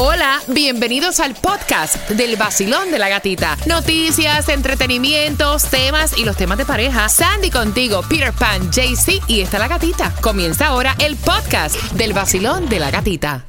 Hola, 0.00 0.40
bienvenidos 0.46 1.18
al 1.18 1.34
podcast 1.34 2.08
del 2.10 2.36
vacilón 2.36 2.92
de 2.92 3.00
la 3.00 3.08
gatita. 3.08 3.56
Noticias, 3.66 4.48
entretenimientos, 4.48 5.64
temas 5.64 6.16
y 6.16 6.24
los 6.24 6.36
temas 6.36 6.56
de 6.56 6.64
pareja. 6.64 7.08
Sandy 7.08 7.50
contigo, 7.50 8.02
Peter 8.08 8.32
Pan, 8.32 8.70
JC 8.70 9.20
y 9.26 9.40
está 9.40 9.58
la 9.58 9.66
gatita. 9.66 10.14
Comienza 10.20 10.68
ahora 10.68 10.94
el 11.00 11.16
podcast 11.16 11.74
del 11.94 12.12
vacilón 12.12 12.68
de 12.68 12.78
la 12.78 12.92
gatita. 12.92 13.44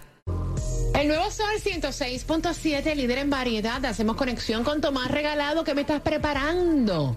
El 0.95 1.09
nuevo 1.09 1.29
Sol 1.29 1.53
106.7, 1.63 2.95
líder 2.95 3.19
en 3.19 3.29
variedad. 3.29 3.85
Hacemos 3.85 4.15
conexión 4.15 4.63
con 4.63 4.81
Tomás 4.81 5.11
Regalado. 5.11 5.63
¿Qué 5.63 5.75
me 5.75 5.81
estás 5.81 6.01
preparando? 6.01 7.15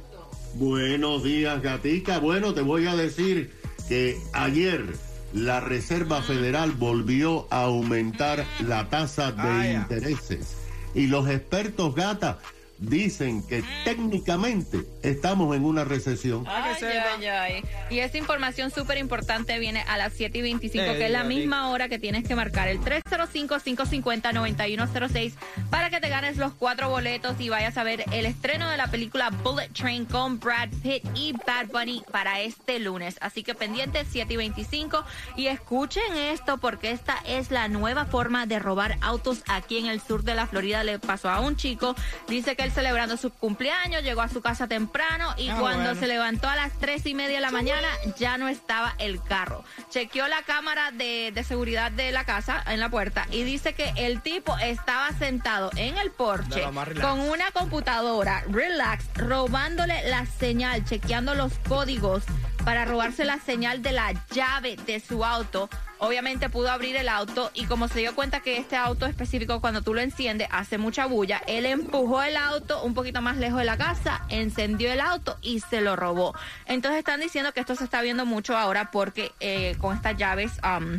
Buenos 0.56 1.24
días, 1.24 1.62
gatica. 1.62 2.18
Bueno, 2.18 2.52
te 2.52 2.60
voy 2.60 2.86
a 2.86 2.94
decir 2.94 3.50
que 3.88 4.18
ayer 4.34 4.92
la 5.32 5.60
Reserva 5.60 6.22
Federal 6.22 6.72
volvió 6.72 7.46
a 7.50 7.62
aumentar 7.62 8.44
la 8.66 8.88
tasa 8.88 9.32
de 9.32 9.72
intereses. 9.72 10.56
Y 10.94 11.06
los 11.06 11.28
expertos, 11.28 11.94
gata, 11.94 12.38
dicen 12.82 13.46
que 13.46 13.62
técnicamente 13.84 14.80
estamos 15.02 15.54
en 15.56 15.64
una 15.64 15.84
recesión. 15.84 16.44
Ay, 16.48 16.74
ay, 16.82 17.26
ay. 17.26 17.62
Y 17.90 17.98
esa 18.00 18.18
información 18.18 18.70
súper 18.70 18.98
importante 18.98 19.58
viene 19.58 19.82
a 19.88 19.96
las 19.96 20.12
7 20.14 20.38
y 20.38 20.42
25, 20.42 20.84
que 20.94 21.06
es 21.06 21.10
la 21.10 21.24
misma 21.24 21.70
hora 21.70 21.88
que 21.88 21.98
tienes 21.98 22.26
que 22.26 22.34
marcar 22.34 22.68
el 22.68 22.80
305-550-9106 22.80 25.32
para 25.70 25.88
que 25.90 26.00
te 26.00 26.08
ganes 26.08 26.36
los 26.36 26.52
cuatro 26.54 26.88
boletos 26.88 27.40
y 27.40 27.48
vayas 27.48 27.78
a 27.78 27.84
ver 27.84 28.04
el 28.12 28.26
estreno 28.26 28.68
de 28.68 28.76
la 28.76 28.88
película 28.88 29.30
Bullet 29.30 29.68
Train 29.68 30.04
con 30.04 30.40
Brad 30.40 30.70
Pitt 30.82 31.04
y 31.14 31.32
Bad 31.32 31.68
Bunny 31.72 32.02
para 32.10 32.40
este 32.40 32.80
lunes. 32.80 33.16
Así 33.20 33.42
que 33.42 33.54
pendiente 33.54 34.04
7 34.10 34.34
y 34.34 34.36
25 34.36 35.04
y 35.36 35.46
escuchen 35.46 36.02
esto 36.16 36.58
porque 36.58 36.90
esta 36.90 37.16
es 37.26 37.50
la 37.50 37.68
nueva 37.68 38.04
forma 38.06 38.46
de 38.46 38.58
robar 38.58 38.98
autos 39.00 39.42
aquí 39.48 39.78
en 39.78 39.86
el 39.86 40.00
sur 40.00 40.24
de 40.24 40.34
la 40.34 40.46
Florida. 40.46 40.82
Le 40.82 40.98
pasó 40.98 41.30
a 41.30 41.40
un 41.40 41.56
chico, 41.56 41.94
dice 42.28 42.56
que 42.56 42.64
él 42.64 42.71
celebrando 42.72 43.16
su 43.16 43.30
cumpleaños, 43.30 44.02
llegó 44.02 44.22
a 44.22 44.28
su 44.28 44.40
casa 44.42 44.66
temprano 44.66 45.34
y 45.36 45.48
Ah, 45.48 45.56
cuando 45.60 45.84
bueno. 45.84 46.00
se 46.00 46.06
levantó 46.06 46.48
a 46.48 46.56
las 46.56 46.72
tres 46.78 47.06
y 47.06 47.14
media 47.14 47.36
de 47.36 47.40
la 47.42 47.50
mañana 47.50 47.88
ya 48.18 48.38
no 48.38 48.48
estaba 48.48 48.94
el 48.98 49.22
carro. 49.22 49.64
Chequeó 49.90 50.26
la 50.28 50.42
cámara 50.42 50.90
de, 50.90 51.30
de 51.34 51.44
seguridad 51.44 51.90
de 51.92 52.10
la 52.12 52.24
casa 52.24 52.62
en 52.66 52.80
la 52.80 52.88
puerta 52.88 53.26
y 53.30 53.42
dice 53.44 53.74
que 53.74 53.92
el 53.96 54.20
tipo 54.22 54.56
estaba 54.58 55.10
sentado 55.12 55.70
en 55.76 55.96
el 55.98 56.10
porche 56.10 56.62
con 57.00 57.20
una 57.20 57.50
computadora, 57.52 58.44
relax, 58.48 59.04
robándole 59.14 60.08
la 60.08 60.26
señal, 60.26 60.84
chequeando 60.84 61.34
los 61.34 61.52
códigos 61.68 62.24
para 62.64 62.84
robarse 62.84 63.24
la 63.24 63.38
señal 63.38 63.82
de 63.82 63.92
la 63.92 64.12
llave 64.30 64.76
de 64.86 65.00
su 65.00 65.24
auto. 65.24 65.68
Obviamente 65.98 66.48
pudo 66.48 66.70
abrir 66.70 66.96
el 66.96 67.08
auto 67.08 67.50
y 67.54 67.66
como 67.66 67.86
se 67.86 68.00
dio 68.00 68.14
cuenta 68.14 68.40
que 68.40 68.56
este 68.56 68.76
auto 68.76 69.06
específico 69.06 69.60
cuando 69.60 69.82
tú 69.82 69.94
lo 69.94 70.00
enciendes 70.00 70.48
hace 70.50 70.76
mucha 70.78 71.06
bulla, 71.06 71.42
él 71.46 71.64
empujó 71.64 72.22
el 72.22 72.36
auto 72.36 72.82
un 72.82 72.94
poquito 72.94 73.22
más 73.22 73.36
lejos 73.36 73.60
de 73.60 73.64
la 73.64 73.76
casa, 73.76 74.22
encendió 74.28 74.92
el 74.92 75.00
auto 75.00 75.38
y 75.42 75.60
se 75.60 75.80
lo 75.80 75.94
robó. 75.94 76.34
Entonces 76.66 76.98
están 76.98 77.20
diciendo 77.20 77.52
que 77.52 77.60
esto 77.60 77.76
se 77.76 77.84
está 77.84 78.02
viendo 78.02 78.26
mucho 78.26 78.56
ahora 78.56 78.90
porque 78.90 79.32
eh, 79.38 79.76
con 79.78 79.94
estas 79.94 80.16
llaves, 80.16 80.52
um, 80.64 80.98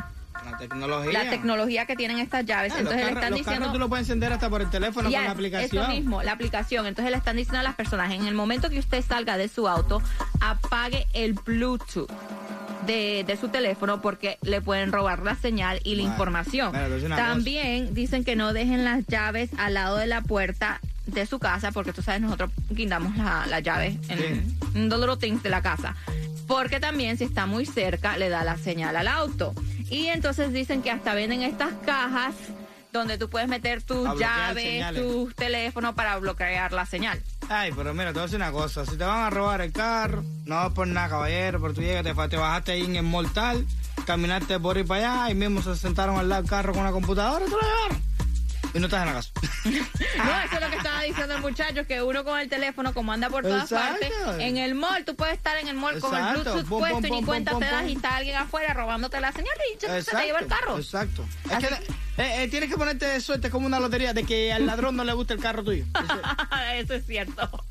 La 0.52 0.58
tecnología. 0.58 1.24
la 1.24 1.30
tecnología 1.30 1.86
que 1.86 1.96
tienen 1.96 2.20
estas 2.20 2.46
llaves, 2.46 2.74
Ah, 2.76 2.80
entonces 2.80 3.04
le 3.06 3.12
están 3.12 3.30
los 3.32 3.40
diciendo... 3.40 3.60
carros 3.62 3.74
tú 3.74 3.80
lo 3.80 3.90
puedes 3.90 4.04
encender 4.08 4.34
hasta 4.34 4.50
por 4.50 4.62
el 4.62 4.70
teléfono 4.70 5.10
Yes, 5.10 5.18
con 5.18 5.26
la 5.26 5.32
aplicación. 5.32 5.84
Eso 5.84 5.92
mismo, 5.94 6.24
la 6.24 6.32
aplicación. 6.34 6.86
Entonces 6.88 7.12
le 7.12 7.18
están 7.18 7.36
diciendo 7.38 7.60
a 7.60 7.64
las 7.64 7.76
personas, 7.76 8.12
en 8.12 8.26
el 8.28 8.34
momento 8.36 8.70
que 8.70 8.80
usted 8.80 9.04
salga 9.04 9.38
de 9.38 9.48
su 9.48 9.68
auto, 9.68 10.02
apague 10.42 11.08
el 11.14 11.34
Bluetooth. 11.34 12.10
De, 12.86 13.24
de 13.26 13.38
su 13.38 13.48
teléfono 13.48 14.02
porque 14.02 14.38
le 14.42 14.60
pueden 14.60 14.92
robar 14.92 15.20
la 15.24 15.36
señal 15.36 15.80
y 15.86 15.96
la 15.96 16.02
información. 16.02 16.74
También 17.16 17.94
dicen 17.94 18.26
que 18.26 18.36
no 18.36 18.52
dejen 18.52 18.84
las 18.84 19.08
llaves 19.08 19.50
al 19.58 19.76
lado 19.76 19.96
de 19.96 20.06
la 20.06 20.20
puerta 20.22 20.82
de 21.06 21.26
su 21.26 21.40
casa 21.40 21.72
porque 21.72 21.94
tú 21.94 22.02
sabes, 22.02 22.20
nosotros 22.20 22.52
guindamos 22.70 23.16
la, 23.16 23.46
la 23.48 23.62
llave 23.62 23.98
en, 24.10 24.58
Sí. 24.74 24.80
little 24.90 25.16
things 25.18 25.42
de 25.44 25.50
la 25.50 25.62
casa. 25.62 25.96
Porque 26.46 26.82
también 26.82 27.18
si 27.18 27.24
está 27.24 27.46
muy 27.46 27.66
cerca 27.66 28.18
le 28.18 28.28
da 28.28 28.44
la 28.44 28.58
señal 28.58 28.98
al 28.98 29.08
auto. 29.08 29.54
Y 29.94 30.08
entonces 30.08 30.52
dicen 30.52 30.82
que 30.82 30.90
hasta 30.90 31.14
venden 31.14 31.44
estas 31.44 31.72
cajas 31.86 32.34
donde 32.92 33.18
tú 33.18 33.30
puedes 33.30 33.48
meter 33.48 33.82
tus 33.82 34.08
llaves, 34.20 34.64
señales. 34.64 35.02
tus 35.02 35.36
teléfonos 35.36 35.96
para 35.96 36.18
bloquear 36.18 36.74
la 36.74 36.86
señal. 36.86 37.22
Ay, 37.50 37.72
pero 37.76 37.94
mira, 37.94 38.08
te 38.08 38.14
voy 38.14 38.22
a 38.22 38.24
decir 38.24 38.38
una 38.38 38.52
cosa. 38.52 38.86
Si 38.86 38.98
te 38.98 39.04
van 39.04 39.22
a 39.22 39.30
robar 39.30 39.62
el 39.62 39.72
carro, 39.72 40.24
no 40.46 40.74
por 40.74 40.88
nada, 40.88 41.10
caballero, 41.10 41.62
pero 41.62 41.74
tú 41.74 41.82
llegas, 41.82 42.04
te, 42.04 42.14
te 42.30 42.38
bajaste 42.38 42.72
ahí 42.72 42.86
en 42.86 42.96
el 42.96 43.04
mortal, 43.04 43.66
caminaste 44.06 44.60
por 44.60 44.78
ahí 44.78 44.84
para 44.84 45.24
allá 45.24 45.32
y 45.32 45.36
mismo 45.36 45.62
se 45.62 45.76
sentaron 45.76 46.18
al 46.18 46.30
lado 46.30 46.42
del 46.44 46.50
carro 46.50 46.74
con 46.74 46.82
una 46.82 46.92
computadora 46.92 47.46
y 47.46 47.50
tú 47.50 47.56
lo 47.56 47.62
llevaron. 47.62 48.13
Y 48.74 48.80
no 48.80 48.86
estás 48.88 49.02
en 49.02 49.08
la 49.08 49.14
casa. 49.14 49.30
No, 50.24 50.40
eso 50.42 50.56
es 50.56 50.62
lo 50.62 50.70
que 50.70 50.76
estaba 50.78 51.02
diciendo 51.02 51.36
el 51.36 51.42
muchacho, 51.42 51.86
que 51.88 52.02
uno 52.02 52.24
con 52.24 52.40
el 52.40 52.50
teléfono, 52.50 52.94
como 52.94 53.12
anda 53.12 53.30
por 53.30 53.44
todas 53.44 53.72
Exacto. 53.72 54.00
partes, 54.00 54.46
en 54.46 54.58
el 54.58 54.74
mall, 54.76 55.04
tú 55.06 55.16
puedes 55.16 55.36
estar 55.36 55.58
en 55.58 55.68
el 55.68 55.76
mall 55.76 56.00
con 56.00 56.16
el. 56.16 56.34
Bluetooth 56.34 56.66
Pum, 56.68 56.80
puesto 56.80 57.08
y 57.08 57.12
ni 57.12 57.24
cuenta 57.24 57.58
te 57.58 57.66
das 57.66 57.88
y 57.88 57.94
está 57.94 58.16
alguien 58.18 58.36
afuera 58.38 58.74
robándote 58.74 59.20
la 59.20 59.32
señal 59.32 59.54
y 59.74 59.80
ya 59.80 60.02
se 60.02 60.12
te 60.12 60.24
lleva 60.26 60.40
el 60.40 60.48
carro. 60.48 60.78
Exacto. 60.78 61.26
Es 61.50 61.58
que, 61.58 61.74
eh, 62.22 62.44
eh, 62.44 62.48
tienes 62.50 62.70
que 62.70 62.78
ponerte 62.78 63.06
de 63.06 63.22
suerte 63.22 63.50
como 63.50 63.66
una 63.68 63.80
lotería 63.80 64.14
de 64.14 64.24
que 64.24 64.54
al 64.54 64.66
ladrón 64.66 64.96
no 64.96 65.04
le 65.04 65.14
gusta 65.14 65.34
el 65.34 65.40
carro 65.40 65.64
tuyo. 65.64 65.86
Eso- 66.04 66.22
eso 66.76 66.94
es 66.96 67.06
cierto. 67.06 67.66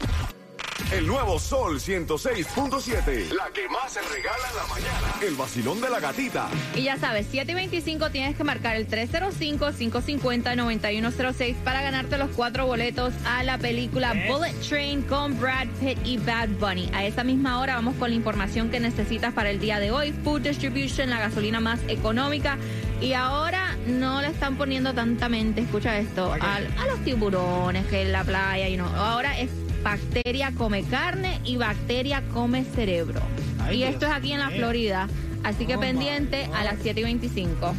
El 0.92 1.06
nuevo 1.06 1.38
Sol 1.38 1.78
106.7. 1.80 3.32
La 3.32 3.50
que 3.50 3.66
más 3.70 3.94
se 3.94 4.02
regala 4.02 4.50
en 4.50 4.56
la 4.56 4.66
mañana. 4.66 5.14
El 5.22 5.34
vacilón 5.36 5.80
de 5.80 5.88
la 5.88 6.00
gatita. 6.00 6.50
Y 6.74 6.82
ya 6.82 6.98
sabes, 6.98 7.28
7 7.30 7.50
y 7.50 7.54
25 7.54 8.10
tienes 8.10 8.36
que 8.36 8.44
marcar 8.44 8.76
el 8.76 8.86
305-550-9106 8.88 11.54
para 11.64 11.80
ganarte 11.80 12.18
los 12.18 12.28
cuatro 12.36 12.66
boletos 12.66 13.14
a 13.24 13.42
la 13.42 13.56
película 13.56 14.12
Bullet 14.28 14.52
Train 14.68 15.00
con 15.00 15.40
Brad 15.40 15.68
Pitt 15.80 15.96
y 16.04 16.18
Bad 16.18 16.50
Bunny. 16.60 16.90
A 16.92 17.06
esa 17.06 17.24
misma 17.24 17.60
hora 17.60 17.76
vamos 17.76 17.94
con 17.94 18.10
la 18.10 18.16
información 18.16 18.70
que 18.70 18.78
necesitas 18.78 19.32
para 19.32 19.48
el 19.48 19.60
día 19.60 19.80
de 19.80 19.92
hoy. 19.92 20.12
Food 20.12 20.42
Distribution, 20.42 21.08
la 21.08 21.20
gasolina 21.20 21.58
más 21.58 21.80
económica. 21.88 22.58
Y 23.00 23.14
ahora 23.14 23.78
no 23.86 24.20
le 24.20 24.28
están 24.28 24.58
poniendo 24.58 24.92
tanta 24.92 25.30
mente, 25.30 25.62
escucha 25.62 25.96
esto, 25.98 26.34
¿A 26.34 26.56
a 26.56 26.86
los 26.86 27.02
tiburones 27.02 27.86
que 27.86 28.02
en 28.02 28.12
la 28.12 28.24
playa 28.24 28.68
y 28.68 28.76
no. 28.76 28.88
Ahora 28.88 29.40
es 29.40 29.48
bacteria 29.82 30.52
come 30.56 30.84
carne 30.86 31.40
y 31.44 31.56
bacteria 31.56 32.22
come 32.32 32.64
cerebro. 32.64 33.20
Ay, 33.60 33.74
y 33.74 33.78
Dios 33.78 33.90
esto 33.94 34.06
es 34.06 34.12
aquí 34.12 34.32
en 34.32 34.40
la. 34.40 34.50
Florida. 34.50 35.08
Así 35.44 35.66
que 35.66 35.76
Oh, 35.76 35.80
pendiente 35.80 36.48
a 36.54 36.64
las 36.64 36.76
7 36.82 37.00
y 37.00 37.04
25. 37.04 37.74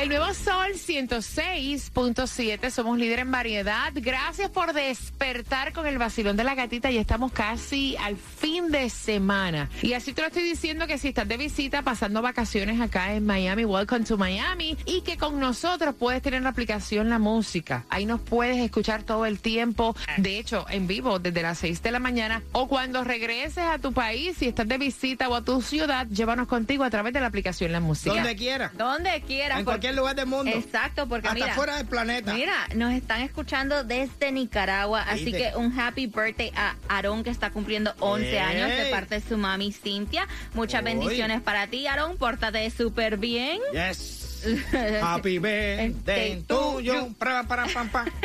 El 0.00 0.08
nuevo 0.08 0.32
Sol 0.32 0.72
106.7, 0.76 2.70
somos 2.70 2.96
líder 2.98 3.18
en 3.18 3.30
variedad. 3.30 3.92
Gracias 3.94 4.48
por 4.48 4.72
despertar 4.72 5.74
con 5.74 5.86
el 5.86 5.98
vacilón 5.98 6.38
de 6.38 6.44
la 6.44 6.54
gatita 6.54 6.90
y 6.90 6.96
estamos 6.96 7.32
casi 7.32 7.96
al 7.98 8.16
fin 8.16 8.70
de 8.70 8.88
semana. 8.88 9.68
Y 9.82 9.92
así 9.92 10.14
te 10.14 10.22
lo 10.22 10.28
estoy 10.28 10.44
diciendo 10.44 10.86
que 10.86 10.96
si 10.96 11.08
estás 11.08 11.28
de 11.28 11.36
visita, 11.36 11.82
pasando 11.82 12.22
vacaciones 12.22 12.80
acá 12.80 13.12
en 13.12 13.26
Miami, 13.26 13.66
welcome 13.66 14.06
to 14.06 14.16
Miami, 14.16 14.78
y 14.86 15.02
que 15.02 15.18
con 15.18 15.38
nosotros 15.38 15.94
puedes 15.98 16.22
tener 16.22 16.40
la 16.40 16.48
aplicación 16.48 17.10
La 17.10 17.18
Música. 17.18 17.84
Ahí 17.90 18.06
nos 18.06 18.22
puedes 18.22 18.56
escuchar 18.56 19.02
todo 19.02 19.26
el 19.26 19.38
tiempo, 19.38 19.94
de 20.16 20.38
hecho, 20.38 20.64
en 20.70 20.86
vivo 20.86 21.18
desde 21.18 21.42
las 21.42 21.58
6 21.58 21.82
de 21.82 21.90
la 21.90 21.98
mañana 21.98 22.40
o 22.52 22.68
cuando 22.68 23.04
regreses 23.04 23.64
a 23.64 23.76
tu 23.78 23.92
país, 23.92 24.38
si 24.38 24.46
estás 24.46 24.66
de 24.66 24.78
visita 24.78 25.28
o 25.28 25.34
a 25.34 25.42
tu 25.42 25.60
ciudad, 25.60 26.06
llévanos 26.06 26.48
contigo 26.48 26.84
a 26.84 26.90
través 26.90 27.12
de 27.12 27.20
la 27.20 27.26
aplicación 27.26 27.70
La 27.72 27.80
Música. 27.80 28.14
Donde 28.14 28.34
quiera. 28.34 28.72
Donde 28.78 29.20
quieras. 29.26 29.58
En 29.58 29.64
por- 29.66 29.89
cualquier 29.90 29.96
lugar 29.96 30.16
del 30.16 30.26
mundo. 30.26 30.50
Exacto, 30.50 31.06
porque 31.08 31.28
Hasta 31.28 31.40
mira. 31.40 31.54
fuera 31.54 31.76
del 31.76 31.86
planeta. 31.86 32.34
Mira, 32.34 32.68
nos 32.74 32.92
están 32.92 33.20
escuchando 33.22 33.84
desde 33.84 34.32
Nicaragua, 34.32 35.02
así 35.02 35.32
que 35.32 35.52
un 35.56 35.78
happy 35.78 36.06
birthday 36.06 36.52
a 36.54 36.76
Aarón 36.88 37.24
que 37.24 37.30
está 37.30 37.50
cumpliendo 37.50 37.94
11 38.00 38.30
Ey. 38.30 38.38
años 38.38 38.70
de 38.70 38.90
parte 38.90 39.20
de 39.20 39.28
su 39.28 39.36
mami 39.36 39.72
Cintia. 39.72 40.26
Muchas 40.54 40.82
bendiciones 40.82 41.40
para 41.40 41.66
ti, 41.66 41.86
Aarón. 41.86 42.16
Pórtate 42.16 42.68
súper 42.70 43.16
bien. 43.16 43.60
Yes. 43.72 44.19
Happy 45.02 45.38
birthday 45.38 46.42
to 46.46 46.80
you. 46.80 47.14
Para, 47.18 47.44
para, 47.44 47.66
pam, 47.66 47.90
pam. 47.90 48.08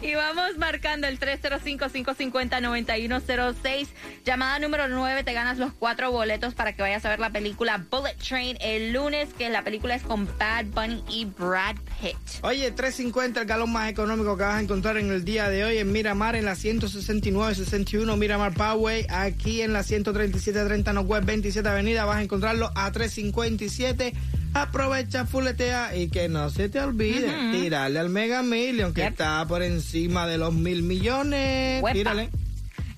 Y 0.00 0.14
vamos 0.14 0.56
marcando 0.58 1.06
el 1.06 1.18
305-550-9106. 1.18 3.88
Llamada 4.24 4.58
número 4.58 4.88
9, 4.88 5.24
te 5.24 5.32
ganas 5.32 5.56
los 5.58 5.72
cuatro 5.72 6.12
boletos 6.12 6.54
para 6.54 6.74
que 6.74 6.82
vayas 6.82 7.04
a 7.04 7.10
ver 7.10 7.20
la 7.20 7.30
película 7.30 7.84
Bullet 7.90 8.16
Train 8.16 8.56
el 8.60 8.92
lunes, 8.92 9.28
que 9.36 9.50
la 9.50 9.64
película 9.64 9.94
es 9.94 10.02
con 10.02 10.26
Bad 10.38 10.66
Bunny 10.66 11.02
y 11.08 11.24
Brad 11.24 11.76
Pitt. 12.00 12.16
Oye, 12.42 12.70
350 12.70 13.40
el 13.40 13.46
galón 13.46 13.72
más 13.72 13.90
económico 13.90 14.36
que 14.36 14.44
vas 14.44 14.56
a 14.56 14.60
encontrar 14.60 14.98
en 14.98 15.10
el 15.10 15.24
día 15.24 15.48
de 15.48 15.64
hoy 15.64 15.78
en 15.78 15.90
Miramar, 15.92 16.36
en 16.36 16.44
la 16.44 16.54
169-61 16.54 18.16
Miramar 18.16 18.54
Poway, 18.54 19.06
aquí 19.08 19.62
en 19.62 19.72
la 19.72 19.80
137-30 19.80 20.94
Northwest 20.94 21.24
27 21.24 21.68
Avenida, 21.68 22.04
vas 22.04 22.18
a 22.18 22.22
encontrarlo 22.22 22.70
a 22.74 22.92
357. 22.92 24.12
Aprovecha, 24.54 25.24
fuletea 25.26 25.94
y 25.96 26.08
que 26.08 26.28
no 26.28 26.50
se 26.50 26.68
te 26.68 26.80
olvide 26.80 27.30
tirarle 27.52 27.98
al 27.98 28.08
Mega 28.08 28.42
Million 28.42 28.92
que 28.92 29.02
Yep. 29.02 29.10
está 29.10 29.46
por 29.46 29.62
encima 29.62 30.26
de 30.26 30.38
los 30.38 30.52
mil 30.54 30.82
millones. 30.82 31.82
Tírale. 31.92 32.30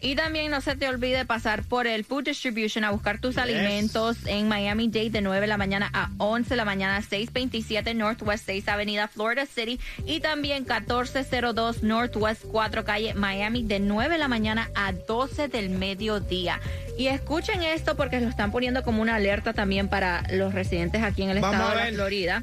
Y 0.02 0.14
también 0.14 0.50
no 0.50 0.62
se 0.62 0.76
te 0.76 0.88
olvide 0.88 1.26
pasar 1.26 1.62
por 1.62 1.86
el 1.86 2.04
Food 2.04 2.24
Distribution 2.24 2.84
a 2.84 2.90
buscar 2.90 3.20
tus 3.20 3.36
alimentos 3.36 4.16
en 4.24 4.48
Miami 4.48 4.88
Dade 4.88 5.10
de 5.10 5.20
9 5.20 5.42
de 5.42 5.46
la 5.46 5.58
mañana 5.58 5.90
a 5.92 6.10
11 6.16 6.48
de 6.48 6.56
la 6.56 6.64
mañana, 6.64 7.02
627 7.02 7.92
Northwest 7.92 8.46
6 8.46 8.66
Avenida 8.68 9.08
Florida 9.08 9.44
City 9.44 9.78
y 10.06 10.20
también 10.20 10.64
1402 10.64 11.82
Northwest 11.82 12.44
4 12.50 12.84
Calle 12.84 13.12
Miami 13.12 13.62
de 13.62 13.78
9 13.78 14.14
de 14.14 14.18
la 14.18 14.28
mañana 14.28 14.70
a 14.74 14.92
12 14.92 15.48
del 15.48 15.68
mediodía. 15.68 16.60
Y 16.96 17.08
escuchen 17.08 17.62
esto 17.62 17.94
porque 17.94 18.20
lo 18.20 18.28
están 18.28 18.52
poniendo 18.52 18.82
como 18.82 19.02
una 19.02 19.16
alerta 19.16 19.52
también 19.52 19.88
para 19.88 20.22
los 20.32 20.54
residentes 20.54 21.02
aquí 21.02 21.22
en 21.22 21.30
el 21.30 21.40
Vamos 21.40 21.56
estado 21.60 21.78
de 21.78 21.90
la. 21.90 21.96
Florida. 21.96 22.42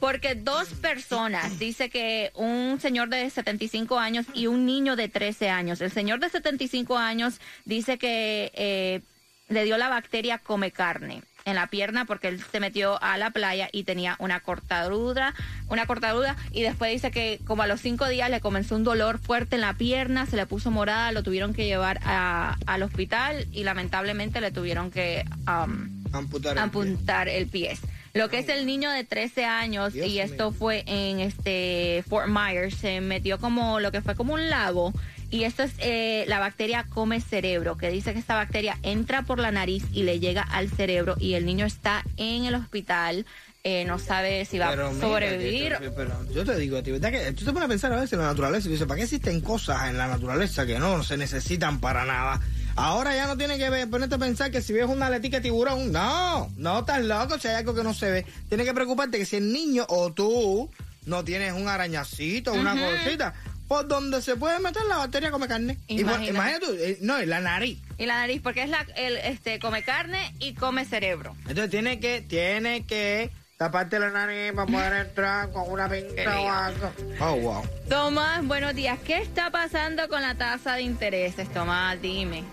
Porque 0.00 0.34
dos 0.34 0.68
personas, 0.68 1.58
dice 1.58 1.88
que 1.90 2.30
un 2.34 2.78
señor 2.80 3.08
de 3.08 3.28
75 3.30 3.98
años 3.98 4.26
y 4.34 4.46
un 4.46 4.66
niño 4.66 4.96
de 4.96 5.08
13 5.08 5.48
años. 5.50 5.80
El 5.80 5.90
señor 5.90 6.20
de 6.20 6.28
75 6.28 6.96
años 6.98 7.40
dice 7.64 7.98
que 7.98 8.50
eh, 8.54 9.00
le 9.48 9.64
dio 9.64 9.78
la 9.78 9.88
bacteria 9.88 10.38
come 10.38 10.70
carne 10.70 11.22
en 11.44 11.54
la 11.54 11.68
pierna 11.68 12.04
porque 12.06 12.26
él 12.26 12.42
se 12.50 12.58
metió 12.58 13.00
a 13.00 13.16
la 13.18 13.30
playa 13.30 13.68
y 13.72 13.84
tenía 13.84 14.16
una 14.18 14.40
cortadura, 14.40 15.32
una 15.68 15.86
cortadura 15.86 16.34
y 16.50 16.62
después 16.62 16.90
dice 16.92 17.12
que 17.12 17.38
como 17.46 17.62
a 17.62 17.68
los 17.68 17.80
cinco 17.80 18.08
días 18.08 18.28
le 18.30 18.40
comenzó 18.40 18.74
un 18.74 18.82
dolor 18.82 19.20
fuerte 19.20 19.54
en 19.54 19.60
la 19.60 19.74
pierna, 19.74 20.26
se 20.26 20.34
le 20.34 20.46
puso 20.46 20.72
morada, 20.72 21.12
lo 21.12 21.22
tuvieron 21.22 21.54
que 21.54 21.64
llevar 21.66 22.00
a- 22.04 22.56
al 22.66 22.82
hospital 22.82 23.46
y 23.52 23.62
lamentablemente 23.62 24.40
le 24.40 24.50
tuvieron 24.50 24.90
que 24.90 25.24
um, 25.46 26.04
Amputar. 26.12 26.56
el 26.58 26.58
pie. 26.58 26.62
apuntar 26.64 27.28
el 27.28 27.46
pie. 27.46 27.78
Lo 28.16 28.28
que 28.28 28.38
es 28.38 28.48
el 28.48 28.66
niño 28.66 28.90
de 28.90 29.04
13 29.04 29.44
años 29.44 29.92
Dios 29.92 30.06
y 30.08 30.18
esto 30.20 30.50
mío. 30.50 30.58
fue 30.58 30.84
en 30.86 31.20
este 31.20 32.04
Fort 32.08 32.28
Myers, 32.28 32.74
se 32.76 33.00
metió 33.00 33.38
como 33.38 33.80
lo 33.80 33.92
que 33.92 34.00
fue 34.00 34.14
como 34.14 34.34
un 34.34 34.48
lago 34.50 34.92
y 35.30 35.42
esto 35.44 35.62
es 35.64 35.72
eh, 35.78 36.24
la 36.28 36.38
bacteria 36.38 36.86
come 36.88 37.20
cerebro, 37.20 37.76
que 37.76 37.90
dice 37.90 38.12
que 38.12 38.18
esta 38.20 38.34
bacteria 38.36 38.78
entra 38.82 39.22
por 39.22 39.38
la 39.40 39.50
nariz 39.50 39.84
y 39.92 40.04
le 40.04 40.20
llega 40.20 40.42
al 40.42 40.70
cerebro 40.70 41.16
y 41.18 41.34
el 41.34 41.44
niño 41.46 41.66
está 41.66 42.04
en 42.16 42.44
el 42.44 42.54
hospital, 42.54 43.26
eh, 43.64 43.84
no 43.84 43.98
sabe 43.98 44.44
si 44.44 44.58
va 44.60 44.70
Pero 44.70 44.86
a 44.88 44.94
sobrevivir. 44.94 45.76
que- 45.80 45.90
pero 45.90 46.24
yo 46.32 46.44
te 46.44 46.56
digo, 46.56 46.80
tío, 46.84 46.94
¿verdad 46.94 47.10
que 47.10 47.32
tú 47.32 47.44
te 47.44 47.52
pones 47.52 47.64
a 47.66 47.68
pensar 47.68 47.92
a 47.92 47.96
veces 47.96 48.12
en 48.12 48.20
la 48.20 48.26
naturaleza 48.26 48.68
y 48.68 48.72
dices, 48.72 48.86
¿para 48.86 48.98
qué 48.98 49.02
existen 49.04 49.40
cosas 49.40 49.88
en 49.90 49.98
la 49.98 50.06
naturaleza 50.06 50.64
que 50.64 50.78
no 50.78 51.02
se 51.02 51.16
necesitan 51.16 51.80
para 51.80 52.04
nada? 52.04 52.40
Ahora 52.76 53.14
ya 53.14 53.26
no 53.26 53.36
tiene 53.38 53.56
que 53.56 53.70
ver, 53.70 53.88
ponerte 53.88 54.16
a 54.16 54.18
pensar 54.18 54.50
que 54.50 54.60
si 54.60 54.72
ves 54.74 54.84
una 54.86 55.06
aletica 55.06 55.38
de 55.38 55.44
tiburón, 55.44 55.92
no, 55.92 56.50
no 56.56 56.80
estás 56.80 57.02
loco, 57.02 57.38
si 57.38 57.48
hay 57.48 57.54
algo 57.56 57.74
que 57.74 57.82
no 57.82 57.94
se 57.94 58.10
ve. 58.10 58.26
Tienes 58.48 58.66
que 58.66 58.74
preocuparte 58.74 59.18
que 59.18 59.24
si 59.24 59.36
el 59.36 59.50
niño 59.52 59.86
o 59.88 60.12
tú 60.12 60.70
no 61.06 61.24
tienes 61.24 61.52
un 61.54 61.68
arañacito, 61.68 62.52
una 62.52 62.74
cosita, 62.74 63.32
por 63.66 63.88
donde 63.88 64.20
se 64.20 64.36
puede 64.36 64.58
meter 64.60 64.82
la 64.84 64.98
bacteria 64.98 65.30
come 65.30 65.48
carne. 65.48 65.78
Y 65.86 66.04
por- 66.04 66.12
Imagínate. 66.22 66.30
Imagínate 66.30 66.66
tú, 66.66 66.72
eh, 66.78 66.98
no, 67.00 67.18
la 67.22 67.40
nariz. 67.40 67.78
Y 67.96 68.04
la 68.06 68.18
nariz, 68.18 68.42
porque 68.42 68.62
es 68.62 68.68
la, 68.68 68.86
el, 68.96 69.16
este, 69.16 69.58
come 69.58 69.82
carne 69.82 70.34
y 70.38 70.52
come 70.54 70.84
cerebro. 70.84 71.34
Entonces 71.48 71.70
tiene 71.70 71.98
que, 71.98 72.20
tiene 72.20 72.84
que 72.84 73.30
taparte 73.56 73.98
la 73.98 74.10
nariz 74.10 74.52
para 74.52 74.66
poder 74.70 74.92
entrar 75.06 75.50
con 75.50 75.70
una 75.70 75.88
pinta 75.88 76.40
o 76.40 76.50
algo. 76.50 76.92
Oh, 77.20 77.36
wow. 77.36 77.62
Tomás, 77.88 78.44
buenos 78.46 78.74
días. 78.74 78.98
¿Qué 79.04 79.16
está 79.16 79.50
pasando 79.50 80.08
con 80.10 80.20
la 80.20 80.34
tasa 80.34 80.74
de 80.74 80.82
intereses, 80.82 81.50
Tomás? 81.52 82.00
Dime. 82.02 82.44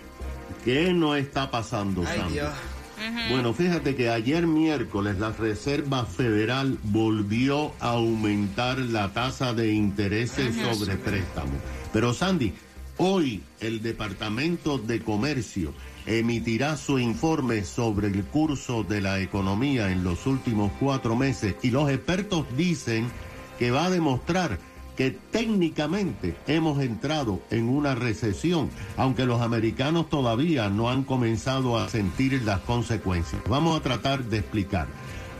¿Qué 0.64 0.94
no 0.94 1.14
está 1.14 1.50
pasando, 1.50 2.04
Ay, 2.06 2.18
Sandy? 2.18 2.32
Dios. 2.34 2.52
Bueno, 3.30 3.52
fíjate 3.52 3.96
que 3.96 4.08
ayer 4.08 4.46
miércoles 4.46 5.18
la 5.18 5.32
Reserva 5.32 6.06
Federal 6.06 6.78
volvió 6.84 7.72
a 7.80 7.90
aumentar 7.90 8.78
la 8.78 9.12
tasa 9.12 9.52
de 9.52 9.72
intereses 9.72 10.54
sobre 10.56 10.96
préstamos. 10.96 11.56
Pero 11.92 12.14
Sandy, 12.14 12.54
hoy 12.96 13.42
el 13.60 13.82
Departamento 13.82 14.78
de 14.78 15.00
Comercio 15.00 15.74
emitirá 16.06 16.76
su 16.76 16.98
informe 16.98 17.64
sobre 17.64 18.08
el 18.08 18.24
curso 18.24 18.84
de 18.84 19.00
la 19.00 19.20
economía 19.20 19.90
en 19.90 20.04
los 20.04 20.26
últimos 20.26 20.72
cuatro 20.80 21.16
meses 21.16 21.56
y 21.62 21.70
los 21.70 21.90
expertos 21.90 22.46
dicen 22.56 23.10
que 23.58 23.70
va 23.70 23.86
a 23.86 23.90
demostrar 23.90 24.58
que 24.96 25.10
técnicamente 25.10 26.36
hemos 26.46 26.80
entrado 26.80 27.40
en 27.50 27.68
una 27.68 27.94
recesión, 27.94 28.70
aunque 28.96 29.26
los 29.26 29.40
americanos 29.40 30.08
todavía 30.08 30.68
no 30.70 30.90
han 30.90 31.04
comenzado 31.04 31.78
a 31.78 31.88
sentir 31.88 32.42
las 32.42 32.60
consecuencias. 32.60 33.42
Vamos 33.48 33.78
a 33.78 33.82
tratar 33.82 34.24
de 34.24 34.38
explicar. 34.38 34.86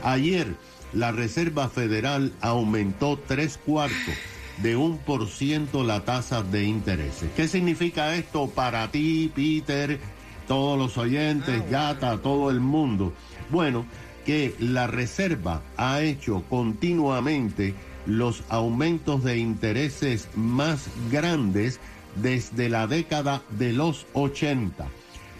Ayer 0.02 0.54
la 0.92 1.12
Reserva 1.12 1.68
Federal 1.68 2.32
aumentó 2.40 3.18
tres 3.18 3.58
cuartos 3.58 4.14
de 4.62 4.76
un 4.76 4.98
por 4.98 5.28
ciento 5.28 5.82
la 5.82 6.04
tasa 6.04 6.42
de 6.42 6.64
intereses. 6.64 7.30
¿Qué 7.34 7.48
significa 7.48 8.14
esto 8.14 8.48
para 8.48 8.90
ti, 8.90 9.30
Peter, 9.34 9.98
todos 10.46 10.78
los 10.78 10.96
oyentes, 10.98 11.68
Gata, 11.70 12.18
todo 12.18 12.50
el 12.50 12.60
mundo? 12.60 13.12
Bueno, 13.50 13.84
que 14.24 14.54
la 14.58 14.86
Reserva 14.86 15.62
ha 15.76 16.00
hecho 16.00 16.44
continuamente 16.48 17.74
los 18.06 18.42
aumentos 18.48 19.24
de 19.24 19.38
intereses 19.38 20.28
más 20.34 20.88
grandes 21.10 21.80
desde 22.16 22.68
la 22.68 22.86
década 22.86 23.42
de 23.50 23.72
los 23.72 24.06
80. 24.12 24.86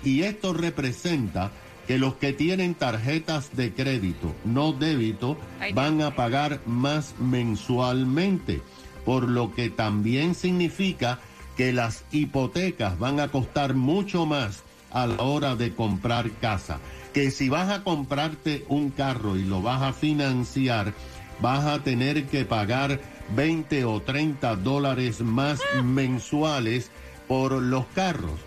Y 0.02 0.22
esto 0.22 0.52
representa 0.52 1.50
que 1.86 1.98
los 1.98 2.14
que 2.14 2.32
tienen 2.32 2.74
tarjetas 2.74 3.54
de 3.56 3.72
crédito, 3.72 4.34
no 4.44 4.72
débito, 4.72 5.36
van 5.74 6.02
a 6.02 6.14
pagar 6.14 6.60
más 6.66 7.14
mensualmente, 7.18 8.62
por 9.04 9.28
lo 9.28 9.54
que 9.54 9.70
también 9.70 10.34
significa 10.34 11.20
que 11.56 11.72
las 11.72 12.04
hipotecas 12.10 12.98
van 12.98 13.20
a 13.20 13.28
costar 13.28 13.74
mucho 13.74 14.26
más 14.26 14.62
a 14.90 15.06
la 15.06 15.22
hora 15.22 15.56
de 15.56 15.74
comprar 15.74 16.30
casa. 16.32 16.78
Que 17.12 17.30
si 17.30 17.48
vas 17.48 17.70
a 17.70 17.84
comprarte 17.84 18.64
un 18.68 18.90
carro 18.90 19.36
y 19.36 19.44
lo 19.44 19.62
vas 19.62 19.82
a 19.82 19.92
financiar, 19.92 20.94
vas 21.40 21.64
a 21.64 21.82
tener 21.82 22.24
que 22.26 22.44
pagar 22.44 23.00
20 23.34 23.84
o 23.84 24.00
30 24.00 24.56
dólares 24.56 25.20
más 25.20 25.60
mensuales 25.82 26.90
por 27.28 27.52
los 27.52 27.86
carros. 27.94 28.38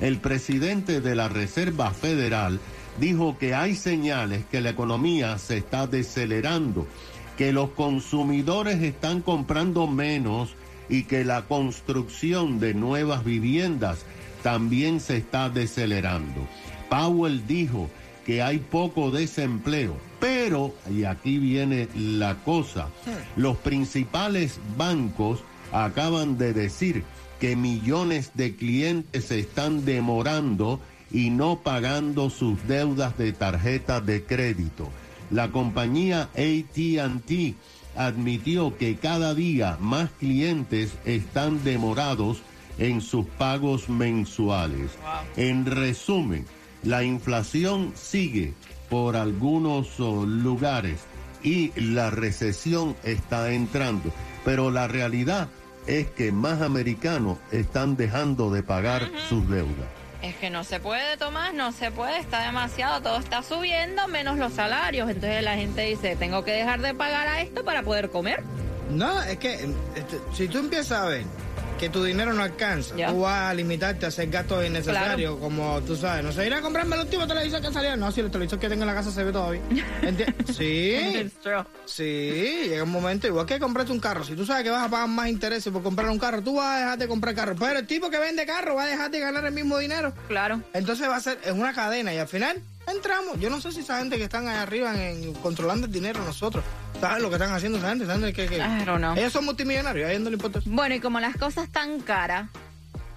El 0.00 0.18
presidente 0.18 1.00
de 1.00 1.14
la 1.14 1.28
Reserva 1.28 1.90
Federal 1.90 2.60
dijo 3.00 3.38
que 3.38 3.54
hay 3.54 3.74
señales 3.74 4.44
que 4.50 4.60
la 4.60 4.70
economía 4.70 5.38
se 5.38 5.58
está 5.58 5.86
decelerando, 5.86 6.86
que 7.36 7.52
los 7.52 7.70
consumidores 7.70 8.82
están 8.82 9.22
comprando 9.22 9.86
menos 9.86 10.54
y 10.88 11.04
que 11.04 11.24
la 11.24 11.42
construcción 11.42 12.60
de 12.60 12.74
nuevas 12.74 13.24
viviendas 13.24 14.04
también 14.42 15.00
se 15.00 15.16
está 15.16 15.50
decelerando. 15.50 16.46
Powell 16.88 17.46
dijo 17.46 17.90
que 18.24 18.42
hay 18.42 18.58
poco 18.58 19.10
desempleo, 19.10 19.96
pero, 20.18 20.74
y 20.90 21.04
aquí 21.04 21.38
viene 21.38 21.88
la 21.94 22.36
cosa, 22.36 22.88
los 23.36 23.56
principales 23.58 24.58
bancos 24.76 25.40
acaban 25.72 26.38
de 26.38 26.52
decir 26.52 27.04
que 27.40 27.56
millones 27.56 28.32
de 28.34 28.56
clientes 28.56 29.26
se 29.26 29.40
están 29.40 29.84
demorando 29.84 30.80
y 31.10 31.30
no 31.30 31.60
pagando 31.62 32.30
sus 32.30 32.66
deudas 32.66 33.16
de 33.18 33.32
tarjeta 33.32 34.00
de 34.00 34.24
crédito. 34.24 34.88
La 35.30 35.50
compañía 35.50 36.30
ATT 36.34 37.56
admitió 37.96 38.76
que 38.76 38.96
cada 38.96 39.34
día 39.34 39.76
más 39.80 40.10
clientes 40.18 40.94
están 41.04 41.62
demorados 41.64 42.38
en 42.78 43.00
sus 43.00 43.26
pagos 43.26 43.88
mensuales. 43.88 44.90
En 45.36 45.66
resumen, 45.66 46.46
la 46.82 47.02
inflación 47.04 47.92
sigue 47.94 48.54
por 48.88 49.16
algunos 49.16 50.00
oh, 50.00 50.24
lugares 50.24 51.00
y 51.42 51.72
la 51.80 52.10
recesión 52.10 52.96
está 53.04 53.52
entrando, 53.52 54.12
pero 54.44 54.70
la 54.70 54.88
realidad 54.88 55.48
es 55.86 56.08
que 56.08 56.32
más 56.32 56.62
americanos 56.62 57.38
están 57.52 57.96
dejando 57.96 58.50
de 58.50 58.62
pagar 58.62 59.08
sus 59.28 59.48
deudas. 59.48 59.86
Es 60.22 60.34
que 60.36 60.50
no 60.50 60.64
se 60.64 60.80
puede, 60.80 61.16
Tomás, 61.18 61.54
no 61.54 61.70
se 61.72 61.90
puede, 61.90 62.18
está 62.18 62.42
demasiado, 62.42 63.00
todo 63.02 63.18
está 63.18 63.42
subiendo 63.42 64.08
menos 64.08 64.38
los 64.38 64.54
salarios. 64.54 65.08
Entonces 65.08 65.42
la 65.42 65.54
gente 65.54 65.82
dice, 65.82 66.16
tengo 66.16 66.42
que 66.42 66.52
dejar 66.52 66.80
de 66.80 66.94
pagar 66.94 67.28
a 67.28 67.42
esto 67.42 67.64
para 67.64 67.82
poder 67.82 68.10
comer. 68.10 68.42
No, 68.90 69.22
es 69.22 69.38
que 69.38 69.54
este, 69.94 70.18
si 70.32 70.48
tú 70.48 70.58
empiezas 70.58 71.00
a 71.00 71.04
ver 71.06 71.24
que 71.78 71.88
tu 71.90 72.02
dinero 72.04 72.32
no 72.32 72.42
alcanza, 72.42 72.94
Ya. 72.96 73.08
tú 73.08 73.20
vas 73.20 73.50
a 73.50 73.54
limitarte 73.54 74.06
a 74.06 74.08
hacer 74.08 74.28
gastos 74.30 74.64
innecesarios, 74.66 75.38
como 75.38 75.80
tú 75.82 75.96
sabes, 75.96 76.24
no 76.24 76.32
sé, 76.32 76.46
ir 76.46 76.54
a 76.54 76.60
comprarme 76.62 76.96
el 76.96 77.02
último 77.02 77.26
televisor 77.26 77.60
que 77.60 77.72
salió. 77.72 77.96
No, 77.96 78.10
si 78.10 78.20
el 78.20 78.30
televisor 78.30 78.58
que 78.58 78.68
tengo 78.68 78.82
en 78.82 78.88
la 78.88 78.94
casa 78.94 79.10
se 79.10 79.22
ve 79.24 79.32
todavía. 79.32 79.62
Sí, 80.56 81.30
sí, 81.84 82.02
llega 82.68 82.82
un 82.82 82.90
momento, 82.90 83.26
igual 83.26 83.46
que 83.46 83.58
comprarte 83.58 83.92
un 83.92 84.00
carro. 84.00 84.24
Si 84.24 84.34
tú 84.34 84.44
sabes 84.46 84.64
que 84.64 84.70
vas 84.70 84.86
a 84.86 84.90
pagar 84.90 85.08
más 85.08 85.28
intereses 85.28 85.72
por 85.72 85.82
comprar 85.82 86.08
un 86.10 86.18
carro, 86.18 86.42
tú 86.42 86.56
vas 86.56 86.66
a 86.76 86.78
dejar 86.78 86.98
de 86.98 87.08
comprar 87.08 87.34
carro. 87.34 87.54
Pero 87.58 87.78
el 87.78 87.86
tipo 87.86 88.10
que 88.10 88.18
vende 88.18 88.46
carro 88.46 88.74
va 88.74 88.84
a 88.84 88.86
dejar 88.86 89.10
de 89.10 89.20
ganar 89.20 89.44
el 89.44 89.52
mismo 89.52 89.78
dinero. 89.78 90.12
Claro. 90.28 90.62
Entonces 90.72 91.08
va 91.08 91.16
a 91.16 91.20
ser 91.20 91.38
en 91.44 91.58
una 91.60 91.72
cadena 91.74 92.12
y 92.14 92.18
al 92.18 92.28
final 92.28 92.60
entramos. 92.86 93.38
Yo 93.40 93.50
no 93.50 93.60
sé 93.60 93.72
si 93.72 93.80
esa 93.80 93.98
gente 93.98 94.16
que 94.16 94.24
están 94.24 94.48
ahí 94.48 94.56
arriba 94.56 94.94
en, 95.00 95.34
controlando 95.34 95.86
el 95.86 95.92
dinero 95.92 96.22
nosotros, 96.24 96.64
¿saben 97.00 97.22
lo 97.22 97.28
que 97.28 97.36
están 97.36 97.52
haciendo 97.52 97.78
esa 97.78 97.88
gente? 97.90 98.06
¿Saben 98.06 98.32
que, 98.32 98.46
que- 98.46 98.56
I 98.58 98.84
don't 98.84 98.98
know. 98.98 99.16
Ellos 99.16 99.32
son 99.32 99.44
multimillonarios, 99.44 100.06
a 100.08 100.10
ellos 100.12 100.22
no 100.22 100.30
les 100.30 100.38
importa. 100.38 100.60
Bueno, 100.66 100.94
y 100.94 101.00
como 101.00 101.20
las 101.20 101.36
cosas 101.36 101.68
tan 101.70 102.00
caras, 102.00 102.48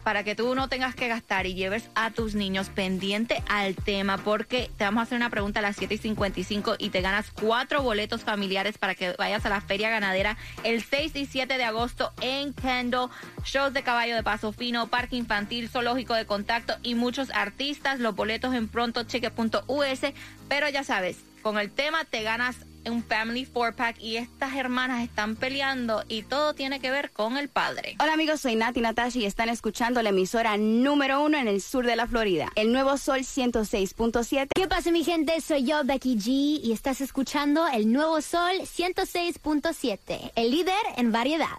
para 0.03 0.23
que 0.23 0.33
tú 0.33 0.55
no 0.55 0.69
tengas 0.69 0.95
que 0.95 1.07
gastar 1.07 1.45
y 1.45 1.53
lleves 1.53 1.83
a 1.93 2.09
tus 2.09 2.33
niños 2.33 2.69
pendiente 2.69 3.43
al 3.47 3.75
tema, 3.75 4.17
porque 4.17 4.71
te 4.77 4.85
vamos 4.85 5.01
a 5.01 5.03
hacer 5.03 5.17
una 5.17 5.29
pregunta 5.29 5.59
a 5.59 5.61
las 5.61 5.75
7 5.75 5.93
y 5.93 5.97
55 5.97 6.75
y 6.79 6.89
te 6.89 7.01
ganas 7.01 7.29
cuatro 7.31 7.83
boletos 7.83 8.21
familiares 8.23 8.77
para 8.77 8.95
que 8.95 9.13
vayas 9.19 9.45
a 9.45 9.49
la 9.49 9.61
Feria 9.61 9.89
Ganadera 9.89 10.37
el 10.63 10.83
6 10.83 11.15
y 11.15 11.25
7 11.27 11.57
de 11.57 11.63
agosto 11.63 12.11
en 12.21 12.53
Kendall. 12.53 13.09
Shows 13.43 13.73
de 13.73 13.83
caballo 13.83 14.15
de 14.15 14.23
paso 14.23 14.51
fino, 14.51 14.87
parque 14.87 15.15
infantil, 15.17 15.69
zoológico 15.69 16.15
de 16.15 16.25
contacto 16.25 16.73
y 16.81 16.95
muchos 16.95 17.29
artistas. 17.31 17.99
Los 17.99 18.15
boletos 18.15 18.55
en 18.55 18.67
prontocheque.us. 18.67 19.99
Pero 20.47 20.69
ya 20.69 20.83
sabes, 20.83 21.17
con 21.43 21.59
el 21.59 21.69
tema 21.71 22.05
te 22.05 22.23
ganas 22.23 22.55
un 22.85 23.03
Family 23.03 23.45
Four 23.45 23.75
Pack 23.75 23.99
y 23.99 24.17
estas 24.17 24.55
hermanas 24.55 25.03
están 25.03 25.35
peleando 25.35 26.03
y 26.07 26.23
todo 26.23 26.53
tiene 26.53 26.79
que 26.79 26.91
ver 26.91 27.11
con 27.11 27.37
el 27.37 27.49
padre. 27.49 27.95
Hola 27.99 28.13
amigos, 28.13 28.41
soy 28.41 28.55
Nati 28.55 28.81
Natasha 28.81 29.19
y 29.19 29.25
están 29.25 29.49
escuchando 29.49 30.01
la 30.01 30.09
emisora 30.09 30.57
número 30.57 31.23
uno 31.23 31.37
en 31.37 31.47
el 31.47 31.61
sur 31.61 31.85
de 31.85 31.95
la 31.95 32.07
Florida, 32.07 32.49
el 32.55 32.71
nuevo 32.71 32.97
Sol 32.97 33.19
106.7. 33.19 34.49
¿Qué 34.53 34.67
pasa 34.67 34.91
mi 34.91 35.03
gente? 35.03 35.39
Soy 35.41 35.65
yo, 35.65 35.83
Becky 35.83 36.15
G, 36.15 36.59
y 36.63 36.71
estás 36.71 37.01
escuchando 37.01 37.67
el 37.67 37.91
nuevo 37.91 38.21
Sol 38.21 38.51
106.7, 38.61 40.31
el 40.35 40.51
líder 40.51 40.73
en 40.97 41.11
variedad. 41.11 41.57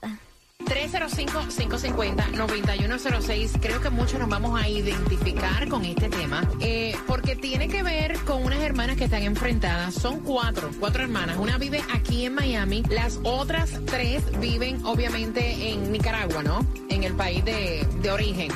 305-550-9106. 0.66 3.60
Creo 3.60 3.80
que 3.80 3.90
muchos 3.90 4.18
nos 4.18 4.28
vamos 4.28 4.60
a 4.60 4.68
identificar 4.68 5.68
con 5.68 5.84
este 5.84 6.08
tema 6.08 6.42
eh, 6.60 6.94
porque 7.06 7.36
tiene 7.36 7.68
que 7.68 7.82
ver 7.82 8.18
con 8.20 8.42
unas 8.44 8.60
hermanas 8.60 8.96
que 8.96 9.04
están 9.04 9.22
enfrentadas. 9.22 9.94
Son 9.94 10.20
cuatro, 10.20 10.70
cuatro 10.78 11.02
hermanas. 11.02 11.36
Una 11.38 11.58
vive 11.58 11.82
aquí 11.92 12.26
en 12.26 12.34
Miami, 12.34 12.82
las 12.90 13.18
otras 13.22 13.80
tres 13.86 14.22
viven 14.40 14.84
obviamente 14.84 15.70
en 15.70 15.92
Nicaragua, 15.92 16.42
¿no? 16.42 16.66
En 16.88 17.04
el 17.04 17.14
país 17.14 17.44
de, 17.44 17.86
de 18.02 18.10
origen. 18.10 18.50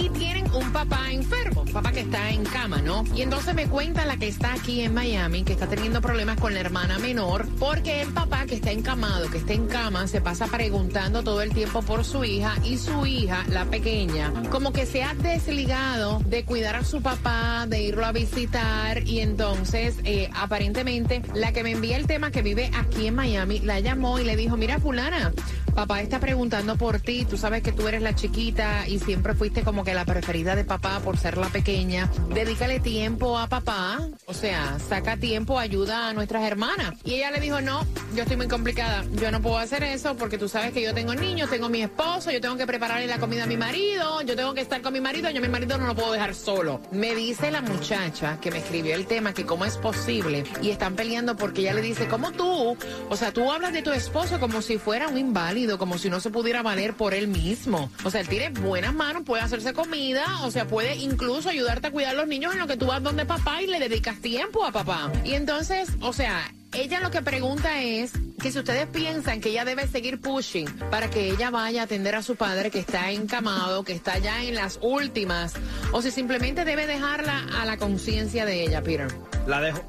Y 0.00 0.08
tienen 0.08 0.50
un 0.54 0.72
papá 0.72 1.12
enfermo, 1.12 1.64
papá 1.66 1.92
que 1.92 2.00
está 2.00 2.30
en 2.30 2.42
cama, 2.44 2.80
¿no? 2.80 3.04
Y 3.14 3.20
entonces 3.20 3.54
me 3.54 3.66
cuenta 3.66 4.06
la 4.06 4.16
que 4.16 4.28
está 4.28 4.54
aquí 4.54 4.80
en 4.80 4.94
Miami, 4.94 5.44
que 5.44 5.52
está 5.52 5.66
teniendo 5.66 6.00
problemas 6.00 6.40
con 6.40 6.54
la 6.54 6.60
hermana 6.60 6.98
menor, 6.98 7.46
porque 7.58 8.00
el 8.00 8.08
papá 8.08 8.46
que 8.46 8.54
está 8.54 8.70
encamado, 8.70 9.30
que 9.30 9.38
está 9.38 9.52
en 9.52 9.66
cama, 9.66 10.08
se 10.08 10.22
pasa 10.22 10.46
preguntando 10.46 11.22
todo 11.22 11.42
el 11.42 11.52
tiempo 11.52 11.82
por 11.82 12.04
su 12.06 12.24
hija 12.24 12.54
y 12.64 12.78
su 12.78 13.04
hija, 13.04 13.44
la 13.48 13.66
pequeña, 13.66 14.32
como 14.50 14.72
que 14.72 14.86
se 14.86 15.02
ha 15.02 15.12
desligado 15.12 16.20
de 16.24 16.44
cuidar 16.44 16.76
a 16.76 16.84
su 16.84 17.02
papá, 17.02 17.66
de 17.68 17.82
irlo 17.82 18.06
a 18.06 18.12
visitar 18.12 19.06
y 19.06 19.20
entonces 19.20 19.96
eh, 20.04 20.30
aparentemente 20.34 21.22
la 21.34 21.52
que 21.52 21.62
me 21.62 21.72
envía 21.72 21.98
el 21.98 22.06
tema 22.06 22.30
que 22.30 22.40
vive 22.40 22.70
aquí 22.74 23.06
en 23.06 23.16
Miami 23.16 23.60
la 23.60 23.80
llamó 23.80 24.18
y 24.18 24.24
le 24.24 24.36
dijo, 24.36 24.56
mira 24.56 24.78
fulana, 24.78 25.32
papá 25.72 26.00
está 26.00 26.20
preguntando 26.20 26.76
por 26.76 27.00
ti, 27.00 27.24
tú 27.24 27.36
sabes 27.36 27.62
que 27.62 27.72
tú 27.72 27.88
eres 27.88 28.02
la 28.02 28.14
chiquita 28.14 28.86
y 28.88 28.98
siempre 28.98 29.34
fuiste 29.34 29.62
como 29.62 29.84
que 29.84 29.94
la 29.94 30.04
preferida 30.04 30.56
de 30.56 30.64
papá 30.64 31.00
por 31.00 31.16
ser 31.16 31.36
la 31.36 31.48
pequeña, 31.48 32.10
dedícale 32.34 32.80
tiempo 32.80 33.38
a 33.38 33.46
papá, 33.48 34.00
o 34.26 34.34
sea, 34.34 34.78
saca 34.78 35.16
tiempo, 35.16 35.58
ayuda 35.58 36.08
a 36.08 36.12
nuestras 36.12 36.44
hermanas. 36.44 36.94
Y 37.04 37.14
ella 37.14 37.30
le 37.30 37.40
dijo, 37.40 37.60
no, 37.60 37.86
yo 38.14 38.22
estoy 38.22 38.36
muy 38.36 38.48
complicada, 38.48 39.04
yo 39.12 39.30
no 39.30 39.40
puedo 39.40 39.58
hacer 39.58 39.82
eso 39.84 40.16
porque 40.16 40.38
tú 40.38 40.48
sabes 40.48 40.72
que 40.72 40.82
yo 40.82 40.94
tengo 40.94 41.14
niños, 41.14 41.50
tengo 41.50 41.68
mi 41.68 41.82
esposo, 41.82 42.30
yo 42.30 42.40
tengo 42.40 42.56
que 42.56 42.66
prepararle 42.66 43.06
la 43.06 43.18
comida 43.18 43.44
a 43.44 43.46
mi 43.46 43.56
marido, 43.56 44.22
yo 44.22 44.36
tengo 44.36 44.54
que 44.54 44.60
estar 44.60 44.82
con 44.82 44.92
mi 44.92 45.00
marido, 45.00 45.30
yo 45.30 45.38
a 45.38 45.42
mi 45.42 45.48
marido 45.48 45.78
no 45.78 45.86
lo 45.86 45.94
puedo 45.94 46.12
dejar 46.12 46.34
solo. 46.34 46.80
Me 46.92 47.14
dice 47.14 47.50
la 47.50 47.60
muchacha 47.60 48.38
que 48.40 48.50
me 48.50 48.58
escribió 48.58 48.94
el 48.94 49.06
tema 49.06 49.32
que 49.32 49.46
cómo 49.46 49.64
es 49.64 49.76
posible 49.76 50.44
y 50.62 50.70
están 50.70 50.96
peleando 50.96 51.36
porque 51.36 51.62
ella 51.62 51.74
le 51.74 51.82
dice, 51.82 52.08
¿cómo 52.08 52.32
tú? 52.32 52.76
O 53.08 53.16
sea, 53.16 53.32
tú 53.32 53.50
hablas 53.50 53.72
de 53.72 53.82
tu 53.82 53.92
esposo 53.92 54.40
como 54.40 54.62
si 54.62 54.78
fuera 54.78 55.08
un 55.08 55.18
inválido, 55.18 55.69
como 55.78 55.98
si 55.98 56.10
no 56.10 56.20
se 56.20 56.30
pudiera 56.30 56.62
valer 56.62 56.94
por 56.94 57.14
él 57.14 57.28
mismo. 57.28 57.90
O 58.04 58.10
sea, 58.10 58.20
él 58.20 58.28
tiene 58.28 58.50
buenas 58.50 58.94
manos, 58.94 59.22
puede 59.24 59.42
hacerse 59.42 59.72
comida, 59.72 60.24
o 60.42 60.50
sea, 60.50 60.66
puede 60.66 60.96
incluso 60.96 61.48
ayudarte 61.48 61.88
a 61.88 61.90
cuidar 61.90 62.12
a 62.12 62.18
los 62.18 62.28
niños 62.28 62.52
en 62.52 62.58
lo 62.58 62.66
que 62.66 62.76
tú 62.76 62.86
vas 62.86 63.02
donde 63.02 63.26
papá 63.26 63.62
y 63.62 63.66
le 63.66 63.78
dedicas 63.78 64.18
tiempo 64.20 64.64
a 64.64 64.72
papá. 64.72 65.10
Y 65.24 65.34
entonces, 65.34 65.90
o 66.00 66.12
sea, 66.12 66.52
ella 66.72 67.00
lo 67.00 67.10
que 67.10 67.22
pregunta 67.22 67.82
es 67.82 68.12
que 68.40 68.50
si 68.50 68.58
ustedes 68.58 68.86
piensan 68.86 69.40
que 69.40 69.50
ella 69.50 69.64
debe 69.64 69.86
seguir 69.86 70.20
pushing 70.20 70.66
para 70.90 71.10
que 71.10 71.30
ella 71.30 71.50
vaya 71.50 71.82
a 71.82 71.84
atender 71.84 72.14
a 72.14 72.22
su 72.22 72.36
padre 72.36 72.70
que 72.70 72.78
está 72.78 73.10
encamado, 73.10 73.84
que 73.84 73.92
está 73.92 74.18
ya 74.18 74.42
en 74.42 74.54
las 74.54 74.78
últimas, 74.82 75.52
o 75.92 76.02
si 76.02 76.10
simplemente 76.10 76.64
debe 76.64 76.86
dejarla 76.86 77.46
a 77.60 77.64
la 77.64 77.76
conciencia 77.76 78.44
de 78.46 78.62
ella, 78.62 78.82
Peter. 78.82 79.08
La 79.46 79.60
dejo. 79.60 79.84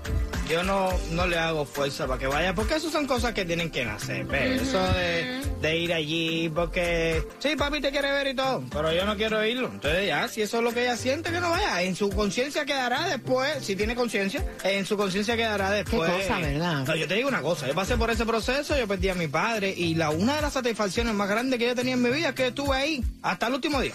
Yo 0.50 0.64
no, 0.64 0.90
no 1.12 1.28
le 1.28 1.38
hago 1.38 1.64
fuerza 1.64 2.08
para 2.08 2.20
que 2.20 2.28
vaya, 2.28 2.54
porque 2.54 2.76
eso 2.76 2.90
son 2.90 3.08
cosas 3.08 3.34
que 3.34 3.46
tienen 3.46 3.72
que 3.72 3.86
nacer. 3.86 4.26
¿ves? 4.26 4.64
Eso 4.64 4.82
de, 4.94 5.42
de 5.62 5.78
ir 5.78 5.94
allí, 5.94 6.50
porque 6.54 7.26
sí, 7.40 7.56
papi 7.56 7.80
te 7.80 7.90
quiere 7.90 8.12
ver 8.12 8.28
y 8.28 8.34
todo, 8.34 8.62
pero 8.70 8.92
yo 8.92 9.06
no 9.06 9.16
quiero 9.16 9.46
irlo. 9.46 9.70
Entonces 9.72 10.08
ya, 10.08 10.28
si 10.28 10.42
eso 10.42 10.58
es 10.58 10.64
lo 10.64 10.74
que 10.74 10.82
ella 10.82 10.98
siente, 10.98 11.32
que 11.32 11.40
no 11.40 11.52
vaya. 11.52 11.84
En 11.84 11.96
su 11.96 12.10
conciencia 12.10 12.66
quedará 12.66 13.08
después, 13.08 13.64
si 13.64 13.78
tiene 13.78 13.96
conciencia, 13.96 14.46
en 14.66 14.86
su 14.86 14.98
conciencia 14.98 15.38
quedará 15.38 15.72
después. 15.72 16.12
cosa, 16.12 16.40
¿verdad? 16.40 16.86
No, 16.86 16.96
yo 16.98 17.08
te 17.08 17.14
digo 17.16 17.30
una 17.30 17.42
cosa, 17.42 17.68
yo 17.68 17.74
pasé 17.74 17.96
por 17.96 18.10
ese 18.10 18.26
proceso, 18.26 18.41
yo 18.78 18.88
perdí 18.88 19.10
a 19.10 19.16
mi 19.16 19.28
padre 19.28 19.74
y 19.76 19.96
la 19.96 20.10
una 20.10 20.36
de 20.36 20.42
las 20.42 20.54
satisfacciones 20.54 21.14
más 21.14 21.30
grandes 21.30 21.60
que 21.60 21.68
yo 21.68 21.76
tenía 21.76 21.94
en 21.94 22.02
mi 22.02 22.10
vida 22.10 22.30
es 22.30 22.36
que 22.36 22.48
estuve 22.48 22.76
ahí 22.76 23.04
hasta 23.22 23.48
el 23.48 23.54
último 23.54 23.80
día. 23.80 23.94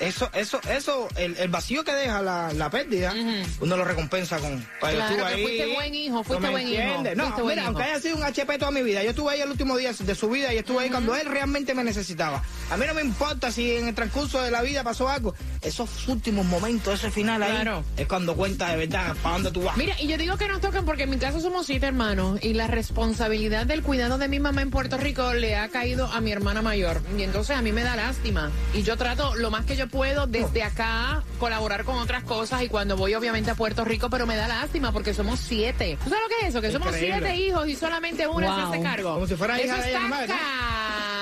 Eso, 0.00 0.28
eso, 0.34 0.60
eso, 0.68 1.08
el, 1.16 1.36
el 1.38 1.48
vacío 1.48 1.82
que 1.82 1.92
deja 1.92 2.20
la, 2.20 2.52
la 2.52 2.70
pérdida, 2.70 3.14
uno 3.60 3.76
lo 3.76 3.84
recompensa 3.84 4.38
con. 4.38 4.60
yo 4.60 4.66
Claro, 4.78 4.98
estuve 5.00 5.24
ahí, 5.24 5.42
fuiste 5.42 5.74
buen 5.74 5.94
hijo, 5.94 6.24
fuiste 6.24 6.34
¿no 6.34 6.40
me 6.40 6.50
buen 6.50 6.68
hijo? 6.68 7.02
No, 7.16 7.24
fuiste 7.24 7.42
mira, 7.42 7.54
hijo. 7.54 7.66
aunque 7.66 7.82
haya 7.82 8.00
sido 8.00 8.16
un 8.16 8.24
HP 8.24 8.58
toda 8.58 8.70
mi 8.70 8.82
vida, 8.82 9.02
yo 9.02 9.10
estuve 9.10 9.32
ahí 9.32 9.40
el 9.40 9.50
último 9.50 9.76
día 9.76 9.92
de 9.92 10.14
su 10.14 10.28
vida 10.28 10.52
y 10.52 10.58
estuve 10.58 10.84
ahí 10.84 10.90
cuando 10.90 11.16
él 11.16 11.26
realmente 11.26 11.74
me 11.74 11.82
necesitaba. 11.82 12.42
A 12.70 12.76
mí 12.76 12.84
no 12.86 12.94
me 12.94 13.02
importa 13.02 13.50
si 13.50 13.76
en 13.76 13.88
el 13.88 13.94
transcurso 13.94 14.42
de 14.42 14.50
la 14.50 14.62
vida 14.62 14.84
pasó 14.84 15.08
algo. 15.08 15.34
Esos 15.62 16.08
últimos 16.08 16.44
momentos, 16.44 16.98
ese 16.98 17.10
final 17.10 17.42
ahí, 17.42 17.66
es 17.96 18.06
cuando 18.06 18.36
cuenta 18.36 18.70
de 18.70 18.76
verdad 18.86 19.16
para 19.22 19.36
dónde 19.36 19.50
tú 19.50 19.62
vas. 19.62 19.76
Mira, 19.76 19.94
y 20.00 20.08
yo 20.08 20.18
digo 20.18 20.36
que 20.36 20.48
nos 20.48 20.60
tocan 20.60 20.84
porque 20.84 21.04
en 21.04 21.10
mi 21.10 21.16
caso 21.16 21.40
somos 21.40 21.66
siete 21.66 21.86
hermanos 21.86 22.38
y 22.42 22.52
la 22.52 22.66
responsabilidad 22.66 23.66
del 23.66 23.82
cuidado 23.82 24.18
de 24.18 24.28
mi 24.28 24.40
mamá 24.40 24.62
en 24.62 24.70
Puerto 24.70 24.98
Rico 24.98 25.32
le 25.32 25.56
ha 25.56 25.68
caído 25.68 26.06
a 26.06 26.20
mi 26.20 26.32
hermana 26.32 26.60
mayor. 26.60 27.00
Y 27.16 27.22
entonces 27.22 27.56
a 27.56 27.62
mí 27.62 27.72
me 27.72 27.82
da 27.82 27.96
lástima. 27.96 28.50
Y 28.74 28.82
yo 28.82 28.96
trato 28.96 29.34
lo 29.36 29.50
más 29.50 29.64
que 29.64 29.76
yo 29.76 29.85
puedo 29.88 30.26
desde 30.26 30.62
acá 30.62 31.22
colaborar 31.38 31.84
con 31.84 31.96
otras 31.96 32.22
cosas 32.24 32.62
y 32.62 32.68
cuando 32.68 32.96
voy 32.96 33.14
obviamente 33.14 33.50
a 33.50 33.54
Puerto 33.54 33.84
Rico, 33.84 34.10
pero 34.10 34.26
me 34.26 34.36
da 34.36 34.48
lástima 34.48 34.92
porque 34.92 35.14
somos 35.14 35.40
siete. 35.40 35.98
¿Tú 36.02 36.10
sabes 36.10 36.22
lo 36.22 36.28
que 36.28 36.42
es 36.42 36.48
eso? 36.50 36.60
Que 36.60 36.72
somos 36.72 36.88
Increíble. 36.88 37.18
siete 37.20 37.36
hijos 37.36 37.68
y 37.68 37.76
solamente 37.76 38.26
una 38.26 38.54
se 38.54 38.62
hace 38.62 38.82
cargo. 38.82 39.14
Como 39.14 39.26
si 39.26 39.34
fuera 39.36 39.56
eso 39.58 39.66
hija 39.66 39.82
de 39.82 39.90
ella 39.90 40.00
nomás, 40.00 40.28
¿no? 40.28 40.34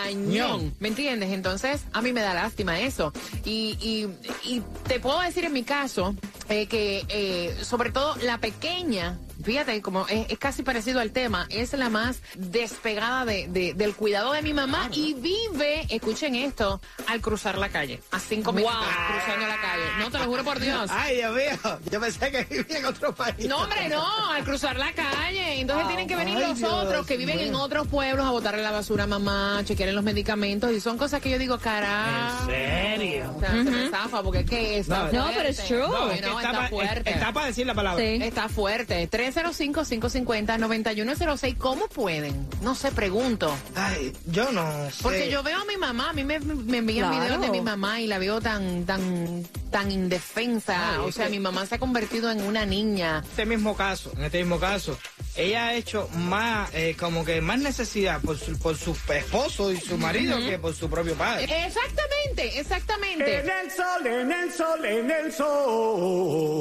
cañón. 0.04 0.74
¿Me 0.80 0.88
entiendes? 0.88 1.30
Entonces, 1.32 1.82
a 1.92 2.02
mí 2.02 2.12
me 2.12 2.20
da 2.20 2.34
lástima 2.34 2.78
eso. 2.80 3.12
Y, 3.44 3.76
y, 3.80 4.08
y 4.48 4.62
te 4.86 5.00
puedo 5.00 5.20
decir 5.20 5.44
en 5.44 5.52
mi 5.52 5.62
caso 5.62 6.14
eh, 6.48 6.66
que, 6.66 7.04
eh, 7.08 7.56
sobre 7.62 7.90
todo, 7.90 8.16
la 8.22 8.38
pequeña. 8.38 9.18
Fíjate, 9.44 9.82
como 9.82 10.06
es, 10.08 10.26
es 10.30 10.38
casi 10.38 10.62
parecido 10.62 11.00
al 11.00 11.10
tema, 11.12 11.46
es 11.50 11.72
la 11.74 11.88
más 11.90 12.20
despegada 12.34 13.24
de, 13.24 13.46
de- 13.48 13.74
del 13.74 13.94
cuidado 13.94 14.32
de 14.32 14.42
mi 14.42 14.52
mamá 14.54 14.88
y 14.92 15.14
vive, 15.14 15.86
escuchen 15.90 16.34
esto, 16.34 16.80
al 17.06 17.20
cruzar 17.20 17.58
la 17.58 17.68
calle, 17.68 18.00
a 18.10 18.18
cinco 18.18 18.52
minutos 18.52 18.76
cruzando 19.08 19.46
la 19.46 19.60
calle. 19.60 19.82
No, 19.98 20.10
te 20.10 20.18
lo 20.18 20.24
juro 20.24 20.44
por 20.44 20.58
Dios. 20.60 20.90
Ay, 20.92 21.16
Dios 21.16 21.34
mío, 21.34 21.78
yo 21.90 22.00
pensé 22.00 22.30
que 22.30 22.44
vivía 22.44 22.78
en 22.78 22.86
otro 22.86 23.14
país. 23.14 23.46
No, 23.46 23.58
hombre, 23.58 23.88
no, 23.88 24.30
al 24.30 24.44
cruzar 24.44 24.76
la 24.78 24.92
calle. 24.92 25.60
Entonces 25.60 25.86
tienen 25.88 26.08
que 26.08 26.16
venir 26.16 26.36
Ay, 26.38 26.48
los 26.48 26.58
Dios 26.58 26.72
otros 26.72 27.06
que 27.06 27.16
viven 27.16 27.38
en 27.40 27.54
otros 27.54 27.86
pueblos 27.86 28.24
a 28.26 28.30
botarle 28.30 28.62
la 28.62 28.70
basura 28.70 29.04
a 29.04 29.06
mamá, 29.06 29.60
chequear 29.64 29.92
los 29.92 30.04
medicamentos. 30.04 30.72
Y 30.72 30.80
son 30.80 30.96
cosas 30.98 31.20
que 31.20 31.30
yo 31.30 31.38
digo, 31.38 31.58
carajo. 31.58 32.50
¿En 32.50 32.96
serio? 32.96 33.34
O 33.36 33.40
sea, 33.40 33.50
se 33.50 33.64
me 33.64 33.90
zafa 33.90 34.22
porque 34.22 34.40
es 34.40 34.46
que 34.50 34.78
está 34.78 35.10
No, 35.12 35.28
pero 35.34 35.48
es 35.48 35.64
true. 35.64 35.78
No, 35.78 36.10
es 36.10 36.20
que 36.20 36.26
no, 36.26 36.40
está, 36.40 36.68
fuerte. 36.68 37.10
está 37.10 37.32
para 37.32 37.46
decir 37.46 37.66
la 37.66 37.74
palabra. 37.74 38.02
Sí. 38.02 38.18
Está 38.22 38.48
fuerte. 38.48 39.06
305-550-9106. 39.34 41.56
¿Cómo 41.58 41.86
pueden? 41.88 42.46
No 42.62 42.74
sé, 42.74 42.90
pregunto. 42.92 43.54
Ay, 43.74 44.12
yo 44.26 44.50
no 44.52 44.90
sé. 44.90 45.02
Porque 45.02 45.30
yo 45.30 45.42
veo 45.42 45.58
a 45.58 45.64
mi 45.64 45.76
mamá, 45.76 46.10
a 46.10 46.12
mí 46.12 46.24
me, 46.24 46.38
me 46.40 46.78
envían 46.78 47.08
Claro. 47.10 47.24
videos 47.24 47.40
de 47.40 47.50
mi 47.50 47.60
mamá 47.60 48.00
y 48.00 48.06
la 48.06 48.18
veo 48.18 48.40
tan, 48.40 48.84
tan, 48.86 49.44
tan 49.70 49.90
indefensa. 49.90 50.92
Ay, 50.94 50.98
o 51.04 51.12
sea, 51.12 51.26
que- 51.26 51.32
mi 51.32 51.40
mamá 51.40 51.66
se 51.66 51.74
ha 51.74 51.78
convertido 51.78 52.30
en 52.30 52.42
una 52.42 52.64
niña. 52.66 53.22
este 53.28 53.46
mismo 53.46 53.76
caso, 53.76 54.12
en 54.16 54.24
este 54.24 54.38
mismo 54.38 54.58
caso, 54.60 54.96
ella 55.36 55.66
ha 55.68 55.74
hecho 55.74 56.08
más, 56.14 56.70
eh, 56.74 56.96
como 56.98 57.24
que 57.24 57.40
más 57.40 57.58
necesidad 57.58 58.20
por 58.20 58.38
su, 58.38 58.56
por 58.58 58.76
su 58.76 58.96
esposo 59.12 59.72
y 59.72 59.78
su 59.80 59.98
marido 59.98 60.38
que 60.38 60.58
por 60.58 60.74
su 60.74 60.88
propio 60.88 61.14
padre. 61.14 61.44
Exactamente, 61.44 62.58
exactamente. 62.60 63.38
el 63.40 63.70
sol, 63.70 64.06
en 64.06 64.32
el 64.32 64.52
sol, 64.52 64.84
en 64.84 65.10
el 65.10 65.32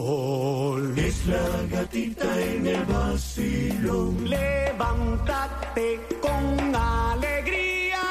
sol. 0.04 0.94
Es 0.98 1.26
la 1.28 1.44
gatita 1.72 2.42
en 2.42 2.63
el 2.68 2.86
vacilón. 2.86 4.30
Levántate 4.30 6.00
con 6.22 6.76
alegría. 6.76 8.02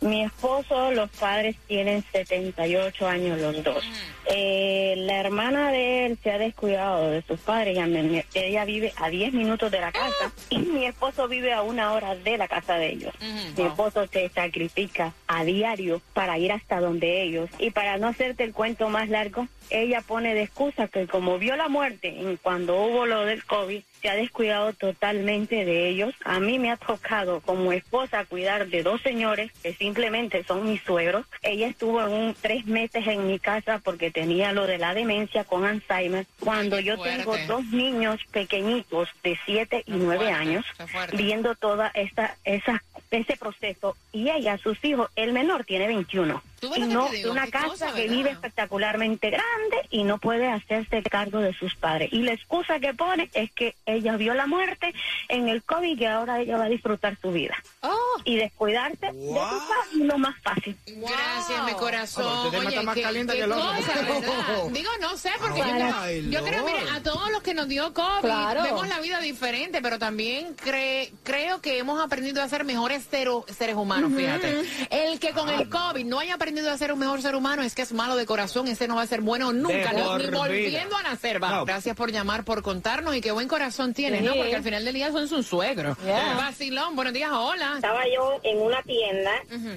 Mi 0.00 0.22
esposo, 0.24 0.90
los 0.92 1.10
padres 1.10 1.56
tienen 1.66 2.04
78 2.12 3.06
años 3.08 3.40
los 3.40 3.62
dos. 3.62 3.84
Eh, 4.26 4.94
la 4.98 5.20
hermana 5.20 5.70
de 5.70 6.06
él 6.06 6.18
se 6.22 6.30
ha 6.32 6.38
descuidado 6.38 7.10
de 7.10 7.22
sus 7.22 7.38
padres. 7.40 7.76
Ella, 7.76 7.86
me- 7.86 8.24
ella 8.34 8.64
vive 8.64 8.92
a 8.96 9.08
10 9.10 9.32
minutos 9.34 9.70
de 9.70 9.80
la 9.80 9.92
casa 9.92 10.32
y 10.50 10.58
mi 10.58 10.86
esposo 10.86 11.28
vive 11.28 11.52
a 11.52 11.62
una 11.62 11.92
hora 11.92 12.14
de 12.14 12.38
la 12.38 12.48
casa 12.48 12.76
de 12.76 12.88
ellos. 12.92 13.12
Mi 13.56 13.64
esposo 13.64 14.06
se 14.06 14.28
sacrifica 14.30 15.12
a 15.26 15.44
diario 15.44 16.00
para 16.14 16.38
ir 16.38 16.52
hasta 16.52 16.80
donde 16.80 17.22
ellos. 17.22 17.50
Y 17.58 17.70
para 17.70 17.98
no 17.98 18.08
hacerte 18.08 18.44
el 18.44 18.52
cuento 18.52 18.88
más 18.88 19.08
largo, 19.08 19.46
ella 19.70 20.00
pone 20.06 20.34
de 20.34 20.42
excusa 20.42 20.88
que 20.88 21.06
como 21.06 21.38
vio 21.38 21.56
la 21.56 21.68
muerte 21.68 22.08
en 22.08 22.36
cuando 22.38 22.76
hubo 22.82 23.06
lo 23.06 23.24
del 23.24 23.44
COVID, 23.44 23.82
se 24.04 24.10
ha 24.10 24.16
descuidado 24.16 24.74
totalmente 24.74 25.64
de 25.64 25.88
ellos. 25.88 26.14
A 26.26 26.38
mí 26.38 26.58
me 26.58 26.70
ha 26.70 26.76
tocado 26.76 27.40
como 27.40 27.72
esposa 27.72 28.26
cuidar 28.26 28.66
de 28.66 28.82
dos 28.82 29.00
señores 29.00 29.50
que 29.62 29.72
simplemente 29.72 30.44
son 30.44 30.68
mis 30.68 30.82
suegros. 30.82 31.24
Ella 31.40 31.68
estuvo 31.68 32.02
en 32.02 32.12
un 32.12 32.36
tres 32.38 32.66
meses 32.66 33.06
en 33.06 33.26
mi 33.26 33.38
casa 33.38 33.80
porque 33.82 34.10
tenía 34.10 34.52
lo 34.52 34.66
de 34.66 34.76
la 34.76 34.92
demencia 34.92 35.44
con 35.44 35.64
Alzheimer. 35.64 36.26
Cuando 36.38 36.78
yo 36.80 36.98
tengo 36.98 37.34
dos 37.48 37.64
niños 37.68 38.20
pequeñitos 38.30 39.08
de 39.22 39.38
siete 39.46 39.84
y 39.86 39.92
nueve 39.92 40.26
fuerte, 40.26 40.34
años, 40.34 40.66
qué 40.76 40.86
fuerte. 40.86 41.16
viendo 41.16 41.54
toda 41.54 41.90
esta 41.94 42.36
esa 42.44 42.82
ese 43.10 43.38
proceso 43.38 43.96
y 44.12 44.28
ella, 44.28 44.58
sus 44.58 44.84
hijos, 44.84 45.08
el 45.16 45.32
menor 45.32 45.64
tiene 45.64 45.86
21. 45.86 46.42
No, 46.86 47.08
una 47.30 47.46
casa 47.48 47.68
cosa, 47.68 47.92
que 47.94 48.08
vive 48.08 48.30
espectacularmente 48.30 49.30
grande 49.30 49.76
y 49.90 50.04
no 50.04 50.18
puede 50.18 50.48
hacerse 50.48 51.02
cargo 51.02 51.40
de 51.40 51.52
sus 51.54 51.74
padres. 51.74 52.10
Y 52.12 52.22
la 52.22 52.32
excusa 52.32 52.78
que 52.80 52.94
pone 52.94 53.30
es 53.34 53.50
que 53.52 53.74
ella 53.86 54.16
vio 54.16 54.34
la 54.34 54.46
muerte 54.46 54.94
en 55.28 55.48
el 55.48 55.62
COVID 55.62 55.88
y 55.92 55.96
que 55.96 56.08
ahora 56.08 56.40
ella 56.40 56.56
va 56.56 56.64
a 56.64 56.68
disfrutar 56.68 57.16
su 57.20 57.32
vida. 57.32 57.56
Oh. 57.80 57.96
Y 58.24 58.36
descuidarse 58.36 59.06
de 59.06 59.12
sus 59.12 59.36
padres 59.36 59.92
es 59.92 59.98
lo 60.06 60.18
más 60.18 60.34
fácil. 60.42 60.76
Gracias, 60.86 61.64
mi 61.66 61.72
corazón. 61.72 62.54
Oye, 62.54 62.68
está 62.68 62.82
más 62.82 62.98
caliente 62.98 63.34
que 63.34 63.42
el 63.42 63.52
otro. 63.52 63.64
Digo, 64.70 64.90
no 65.00 65.16
sé, 65.16 65.30
porque 65.40 65.60
yo, 65.60 66.30
yo 66.30 66.44
creo, 66.44 66.64
mira, 66.64 66.94
a 66.94 67.02
todos 67.02 67.30
los 67.30 67.42
que 67.42 67.54
nos 67.54 67.68
dio 67.68 67.92
COVID, 67.92 68.20
Claro. 68.22 68.62
vemos 68.62 68.88
la 68.88 69.00
vida 69.00 69.20
diferente, 69.20 69.80
pero 69.82 69.98
también 69.98 70.56
cre- 70.56 71.10
creo 71.22 71.60
que 71.60 71.78
hemos 71.78 72.00
aprendido 72.02 72.42
a 72.42 72.48
ser 72.48 72.64
mejores 72.64 73.04
cero- 73.10 73.44
seres 73.56 73.76
humanos, 73.76 74.12
fíjate. 74.16 74.62
El 74.90 75.18
que 75.20 75.30
con 75.32 75.48
el 75.48 75.68
COVID 75.68 76.04
no 76.04 76.18
haya 76.20 76.34
aprendido 76.34 76.53
a 76.60 76.78
ser 76.78 76.92
un 76.92 76.98
mejor 76.98 77.22
ser 77.22 77.34
humano 77.34 77.62
es 77.62 77.74
que 77.74 77.82
es 77.82 77.92
malo 77.92 78.16
de 78.16 78.26
corazón, 78.26 78.68
ese 78.68 78.88
no 78.88 78.96
va 78.96 79.02
a 79.02 79.06
ser 79.06 79.20
bueno 79.20 79.52
nunca, 79.52 79.92
no, 79.92 80.18
ni 80.18 80.26
volviendo 80.26 80.96
a 80.96 81.02
nacer. 81.02 81.42
Va. 81.42 81.50
No. 81.50 81.64
Gracias 81.64 81.96
por 81.96 82.10
llamar, 82.10 82.44
por 82.44 82.62
contarnos 82.62 83.14
y 83.16 83.20
qué 83.20 83.32
buen 83.32 83.48
corazón 83.48 83.94
tienes, 83.94 84.22
¿no? 84.22 84.34
Porque 84.34 84.56
al 84.56 84.62
final 84.62 84.84
del 84.84 84.94
día 84.94 85.12
son 85.12 85.28
sus 85.28 85.46
suegros. 85.46 85.96
Yeah. 86.04 86.34
Vacilón, 86.36 86.96
buenos 86.96 87.14
días, 87.14 87.30
hola. 87.32 87.74
Estaba 87.76 88.02
yo 88.14 88.40
en 88.42 88.58
una 88.58 88.82
tienda 88.82 89.32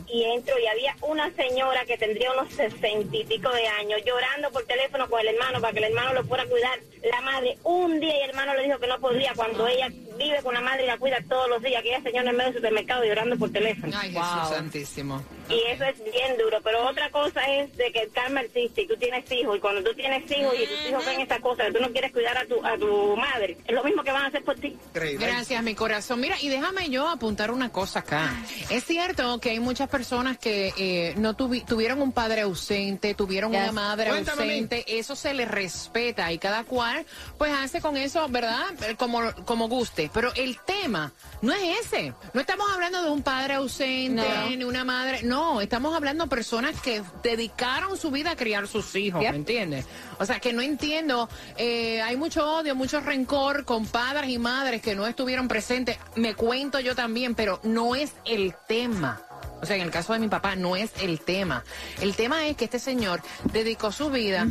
y 0.07 0.23
entro 0.23 0.55
y 0.59 0.67
había 0.67 0.95
una 1.01 1.31
señora 1.35 1.85
que 1.85 1.97
tendría 1.97 2.31
unos 2.31 2.53
sesenta 2.53 3.15
y 3.15 3.23
pico 3.25 3.49
de 3.51 3.67
años 3.67 4.01
llorando 4.05 4.51
por 4.51 4.63
teléfono 4.65 5.09
con 5.09 5.19
el 5.21 5.27
hermano 5.27 5.61
para 5.61 5.73
que 5.73 5.79
el 5.79 5.85
hermano 5.85 6.13
lo 6.13 6.23
fuera 6.25 6.43
a 6.43 6.47
cuidar. 6.47 6.79
La 7.11 7.21
madre 7.21 7.57
un 7.63 7.99
día 7.99 8.17
y 8.17 8.21
el 8.23 8.29
hermano 8.29 8.53
le 8.55 8.63
dijo 8.63 8.79
que 8.79 8.87
no 8.87 8.99
podía 8.99 9.33
cuando 9.35 9.67
ella 9.67 9.87
vive 10.17 10.39
con 10.43 10.53
la 10.53 10.61
madre 10.61 10.83
y 10.83 10.87
la 10.87 10.97
cuida 10.97 11.17
todos 11.27 11.49
los 11.49 11.61
días. 11.61 11.79
Aquella 11.79 12.01
señora 12.01 12.29
en 12.29 12.35
medio 12.35 12.51
del 12.51 12.55
supermercado 12.55 13.03
llorando 13.03 13.37
por 13.37 13.51
teléfono. 13.51 13.97
Ay, 13.97 14.11
Jesús 14.11 14.49
santísimo. 14.49 15.23
Y 15.49 15.62
eso 15.71 15.83
es 15.86 16.03
bien 16.03 16.38
duro, 16.38 16.60
pero 16.63 16.88
otra 16.88 17.10
cosa 17.12 17.41
es 17.45 17.75
de 17.77 17.91
que 17.91 17.99
el 18.01 18.12
karma 18.12 18.41
existe 18.41 18.81
y 18.81 18.88
tú 18.88 18.95
tienes 18.97 19.29
hijos 19.31 19.57
y 19.57 19.60
cuando 19.60 19.83
tú 19.83 19.93
tienes 19.95 20.29
hijos 20.31 20.53
y 20.55 20.65
tus 20.67 20.89
hijos 20.89 21.05
ven 21.05 21.21
esas 21.21 21.39
cosas, 21.39 21.67
que 21.67 21.73
tú 21.73 21.79
no 21.81 21.91
quieres 21.91 22.12
cuidar 22.12 22.38
a 22.38 22.45
tu, 22.45 22.65
a 22.65 22.77
tu 22.77 23.15
madre, 23.15 23.57
es 23.65 23.73
lo 23.75 23.83
mismo 23.83 24.03
que 24.03 24.12
van 24.12 24.23
a 24.23 24.27
hacer 24.27 24.43
por 24.43 24.55
ti. 24.55 24.77
Increíble. 24.89 25.25
Gracias, 25.25 25.63
mi 25.63 25.75
corazón. 25.75 26.19
Mira, 26.19 26.36
y 26.41 26.49
déjame 26.49 26.89
yo 26.89 27.07
apuntar 27.07 27.51
una 27.51 27.69
cosa 27.71 27.99
acá. 27.99 28.33
Es 28.69 28.83
cierto 28.86 29.39
que 29.39 29.51
hay 29.51 29.60
muchas 29.60 29.89
personas 29.89 30.38
que 30.38 30.73
eh, 30.77 31.13
no 31.17 31.36
tuvi- 31.36 31.65
tuvieron 31.65 32.01
un 32.01 32.12
padre 32.12 32.41
ausente, 32.41 33.13
tuvieron 33.13 33.51
Yes. 33.51 33.62
una 33.63 33.71
madre 33.71 34.10
Cuéntame 34.10 34.43
ausente. 34.43 34.83
Eso 34.88 35.15
se 35.15 35.33
les 35.33 35.47
respeta 35.47 36.31
y 36.31 36.38
cada 36.38 36.63
cual 36.63 37.05
pues 37.38 37.51
hace 37.53 37.79
con 37.81 37.95
eso, 37.97 38.27
¿verdad? 38.29 38.65
Eh, 38.88 38.95
Como, 38.97 39.21
como 39.45 39.67
guste. 39.69 40.10
Pero 40.13 40.33
el 40.36 40.57
tema 40.65 41.12
no 41.41 41.53
es 41.53 41.86
ese. 41.86 42.13
No 42.33 42.41
estamos 42.41 42.67
hablando 42.73 43.03
de 43.03 43.10
un 43.12 43.21
padre 43.21 43.53
ausente, 43.55 44.21
No. 44.21 44.49
ni 44.49 44.63
una 44.63 44.83
madre. 44.83 45.21
No, 45.23 45.37
estamos 45.62 45.95
hablando 45.95 46.26
de 46.26 46.30
personas 46.30 46.80
que 46.82 47.02
dedicaron 47.23 47.97
su 47.97 48.12
vida 48.12 48.32
a 48.32 48.36
criar 48.36 48.67
sus 48.67 48.95
hijos. 48.95 49.21
¿me 49.21 49.28
entiendes? 49.30 49.86
O 50.19 50.26
sea, 50.26 50.39
que 50.39 50.54
no 50.54 50.62
entiendo. 50.62 51.30
eh, 51.58 52.02
hay 52.02 52.17
mucho 52.17 52.45
odio, 52.58 52.76
mucho 52.76 53.00
rencor 53.00 53.65
con 53.65 53.86
padres 53.86 54.30
y 54.30 54.38
madres 54.39 54.82
que 54.82 54.95
no 54.95 55.06
estuvieron 55.08 55.47
presentes. 55.47 55.97
Me 56.15 56.34
cuento 56.36 56.80
yo 56.80 56.95
también, 56.95 57.36
pero 57.36 57.60
no 57.63 57.95
es 57.95 58.13
el 58.26 58.56
tema. 58.67 59.21
O 59.61 59.65
sea, 59.65 59.75
en 59.75 59.81
el 59.81 59.91
caso 59.91 60.13
de 60.13 60.19
mi 60.19 60.27
papá 60.27 60.55
no 60.55 60.75
es 60.75 60.91
el 61.01 61.19
tema. 61.19 61.63
El 62.01 62.15
tema 62.15 62.45
es 62.47 62.55
que 62.57 62.65
este 62.65 62.79
señor 62.79 63.21
dedicó 63.45 63.91
su 63.91 64.09
vida 64.09 64.45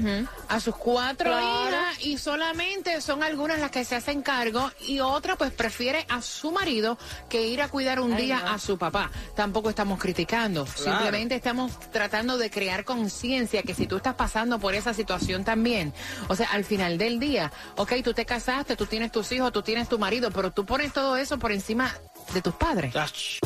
a 0.48 0.60
sus 0.60 0.74
cuatro 0.76 1.30
Claro. 1.30 1.68
hijas 1.68 2.04
y 2.04 2.18
solamente 2.18 3.00
son 3.00 3.22
algunas 3.22 3.58
las 3.60 3.70
que 3.70 3.84
se 3.84 3.94
hacen 3.96 4.22
cargo 4.22 4.70
y 4.86 5.00
otra 5.00 5.36
pues 5.36 5.52
prefiere 5.52 6.04
a 6.08 6.22
su 6.22 6.50
marido 6.52 6.98
que 7.28 7.46
ir 7.46 7.62
a 7.62 7.68
cuidar 7.68 8.00
un 8.00 8.14
Ay, 8.14 8.24
día 8.26 8.40
no. 8.40 8.50
a 8.50 8.58
su 8.58 8.78
papá. 8.78 9.10
Tampoco 9.34 9.70
estamos 9.70 9.98
criticando, 10.00 10.66
simplemente 10.66 11.34
estamos 11.36 11.78
tratando 11.90 12.36
de 12.38 12.50
crear 12.50 12.84
conciencia 12.84 13.62
que 13.62 13.74
si 13.74 13.86
tú 13.86 13.96
estás 13.98 14.14
pasando 14.14 14.58
por 14.58 14.74
esa 14.74 14.92
situación 14.94 15.44
también, 15.44 15.94
o 16.28 16.34
sea, 16.36 16.48
al 16.50 16.64
final 16.64 16.98
del 16.98 17.18
día, 17.20 17.52
ok, 17.76 17.92
tú 18.02 18.12
te 18.12 18.24
casaste, 18.26 18.76
tú 18.76 18.86
tienes 18.86 19.12
tus 19.12 19.30
hijos, 19.32 19.52
tú 19.52 19.62
tienes 19.62 19.88
tu 19.88 19.98
marido, 19.98 20.30
pero 20.30 20.50
tú 20.52 20.66
pones 20.66 20.92
todo 20.92 21.16
eso 21.16 21.38
por 21.38 21.52
encima 21.52 21.94
de 22.34 22.42
tus 22.42 22.54
padres. 22.54 22.94
Ach. 22.96 23.38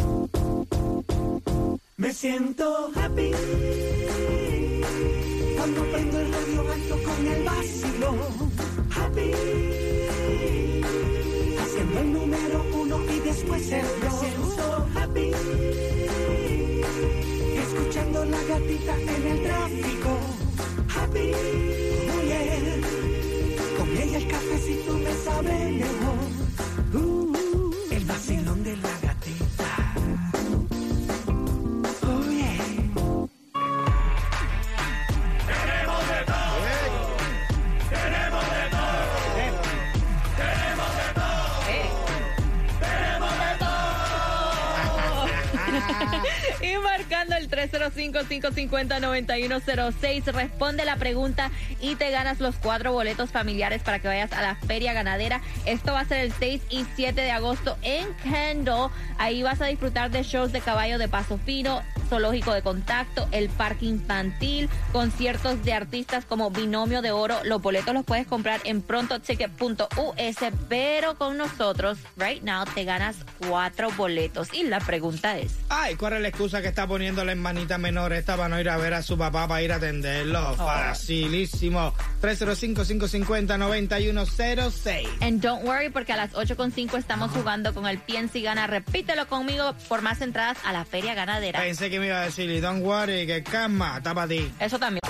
Me 2.00 2.14
siento 2.14 2.90
happy 2.94 3.30
cuando 5.54 5.82
prendo 5.92 6.18
el 6.18 6.32
radio 6.32 6.72
alto 6.72 6.98
con 7.04 7.26
el 7.26 7.44
vacilo. 7.44 8.14
Happy 8.96 9.32
haciendo 11.60 12.00
el 12.00 12.12
número 12.14 12.64
uno 12.72 13.04
y 13.04 13.20
después 13.20 13.70
el 13.70 13.82
dos. 13.82 14.00
Me 14.02 14.10
siento 14.18 14.88
happy 14.96 15.30
escuchando 17.64 18.24
la 18.24 18.42
gatita 18.44 18.94
en 18.98 19.26
el 19.26 19.42
tráfico. 19.42 20.18
Happy, 20.96 21.32
oh 22.14 22.22
yeah. 22.22 22.80
con 23.76 23.88
ella 23.90 24.16
el 24.16 24.26
cafecito 24.26 24.92
me 24.94 25.14
sabe 25.22 25.52
mejor. 25.72 26.30
Uh, 26.94 27.09
305-550-9106. 47.68 50.32
Responde 50.32 50.84
la 50.84 50.96
pregunta 50.96 51.50
y 51.80 51.96
te 51.96 52.10
ganas 52.10 52.40
los 52.40 52.56
cuatro 52.56 52.92
boletos 52.92 53.30
familiares 53.30 53.82
para 53.82 53.98
que 53.98 54.08
vayas 54.08 54.32
a 54.32 54.42
la 54.42 54.56
feria 54.56 54.92
ganadera. 54.92 55.40
Esto 55.66 55.92
va 55.92 56.00
a 56.00 56.04
ser 56.04 56.20
el 56.20 56.32
6 56.32 56.62
y 56.70 56.84
7 56.96 57.20
de 57.20 57.30
agosto 57.30 57.76
en 57.82 58.06
Kendall. 58.22 58.90
Ahí 59.18 59.42
vas 59.42 59.60
a 59.60 59.66
disfrutar 59.66 60.10
de 60.10 60.22
shows 60.22 60.52
de 60.52 60.60
caballo 60.60 60.98
de 60.98 61.08
paso 61.08 61.38
fino, 61.38 61.82
zoológico 62.10 62.52
de 62.52 62.62
contacto, 62.62 63.28
el 63.30 63.48
parque 63.48 63.86
infantil, 63.86 64.68
conciertos 64.92 65.64
de 65.64 65.72
artistas 65.72 66.24
como 66.24 66.50
Binomio 66.50 67.02
de 67.02 67.12
Oro. 67.12 67.36
Los 67.44 67.62
boletos 67.62 67.94
los 67.94 68.04
puedes 68.04 68.26
comprar 68.26 68.60
en 68.64 68.82
prontoticket.us, 68.82 70.36
pero 70.68 71.14
con 71.16 71.38
nosotros, 71.38 71.98
right 72.16 72.42
now, 72.42 72.64
te 72.74 72.82
ganas 72.84 73.14
cuatro 73.46 73.90
boletos. 73.96 74.52
Y 74.52 74.64
la 74.64 74.80
pregunta 74.80 75.38
es... 75.38 75.54
Ay, 75.68 75.94
¿cuál 75.94 76.14
es 76.14 76.22
la 76.22 76.28
excusa 76.28 76.60
que 76.60 76.66
está 76.68 76.88
poniendo 76.88 77.24
la 77.24 77.32
hermanita 77.32 77.78
menor 77.78 78.12
esta 78.12 78.36
para 78.36 78.48
no 78.48 78.60
ir 78.60 78.68
a 78.68 78.76
ver 78.76 78.94
a 78.94 79.02
su 79.02 79.16
papá 79.16 79.46
para 79.46 79.62
ir 79.62 79.72
a 79.72 79.76
atenderlo? 79.76 80.56
Facilísimo. 80.56 81.94
305-550-9106. 82.22 85.06
And 85.20 85.40
don't 85.40 85.64
worry, 85.64 85.90
porque 85.90 86.12
a 86.12 86.16
las 86.16 86.32
8.5 86.32 86.98
estamos 86.98 87.30
jugando 87.30 87.72
con 87.72 87.86
el 87.86 87.98
PNC 87.98 88.42
Gana. 88.42 88.66
Repítelo 88.66 89.28
conmigo 89.28 89.76
por 89.88 90.02
más 90.02 90.20
entradas 90.20 90.58
a 90.64 90.72
la 90.72 90.84
feria 90.84 91.14
ganadera. 91.14 91.60
Pensé 91.60 91.88
que 91.88 91.99
me 92.00 92.08
iba 92.08 92.22
a 92.22 92.24
decir, 92.24 92.50
y 92.50 92.60
don't 92.60 92.84
worry, 92.84 93.26
que 93.26 93.42
calma, 93.42 93.98
está 93.98 94.14
para 94.14 94.28
ti. 94.28 94.50
Eso 94.58 94.78
también. 94.78 95.00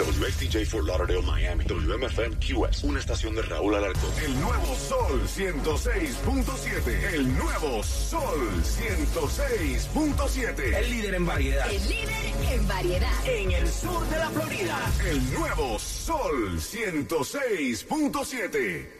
WXTJ 0.00 0.64
for 0.66 0.84
Lauderdale, 0.84 1.22
Miami. 1.22 1.64
WMFM 1.64 2.36
QS. 2.38 2.84
Una 2.84 3.00
estación 3.00 3.34
de 3.34 3.42
Raúl 3.42 3.74
Alarcón. 3.74 4.10
El 4.24 4.40
nuevo 4.40 4.74
Sol 4.74 5.20
106.7. 5.26 7.14
El 7.14 7.36
nuevo 7.36 7.82
Sol 7.82 8.62
106.7. 8.62 10.76
El 10.76 10.90
líder 10.90 11.14
en 11.14 11.26
variedad. 11.26 11.70
El 11.70 11.86
líder 11.88 12.32
en 12.50 12.68
variedad. 12.68 13.26
En 13.26 13.50
el 13.50 13.68
sur 13.68 14.08
de 14.08 14.18
la 14.18 14.30
Florida. 14.30 14.78
El 15.06 15.34
nuevo 15.34 15.78
Sol 15.78 16.58
106.7. 16.58 18.99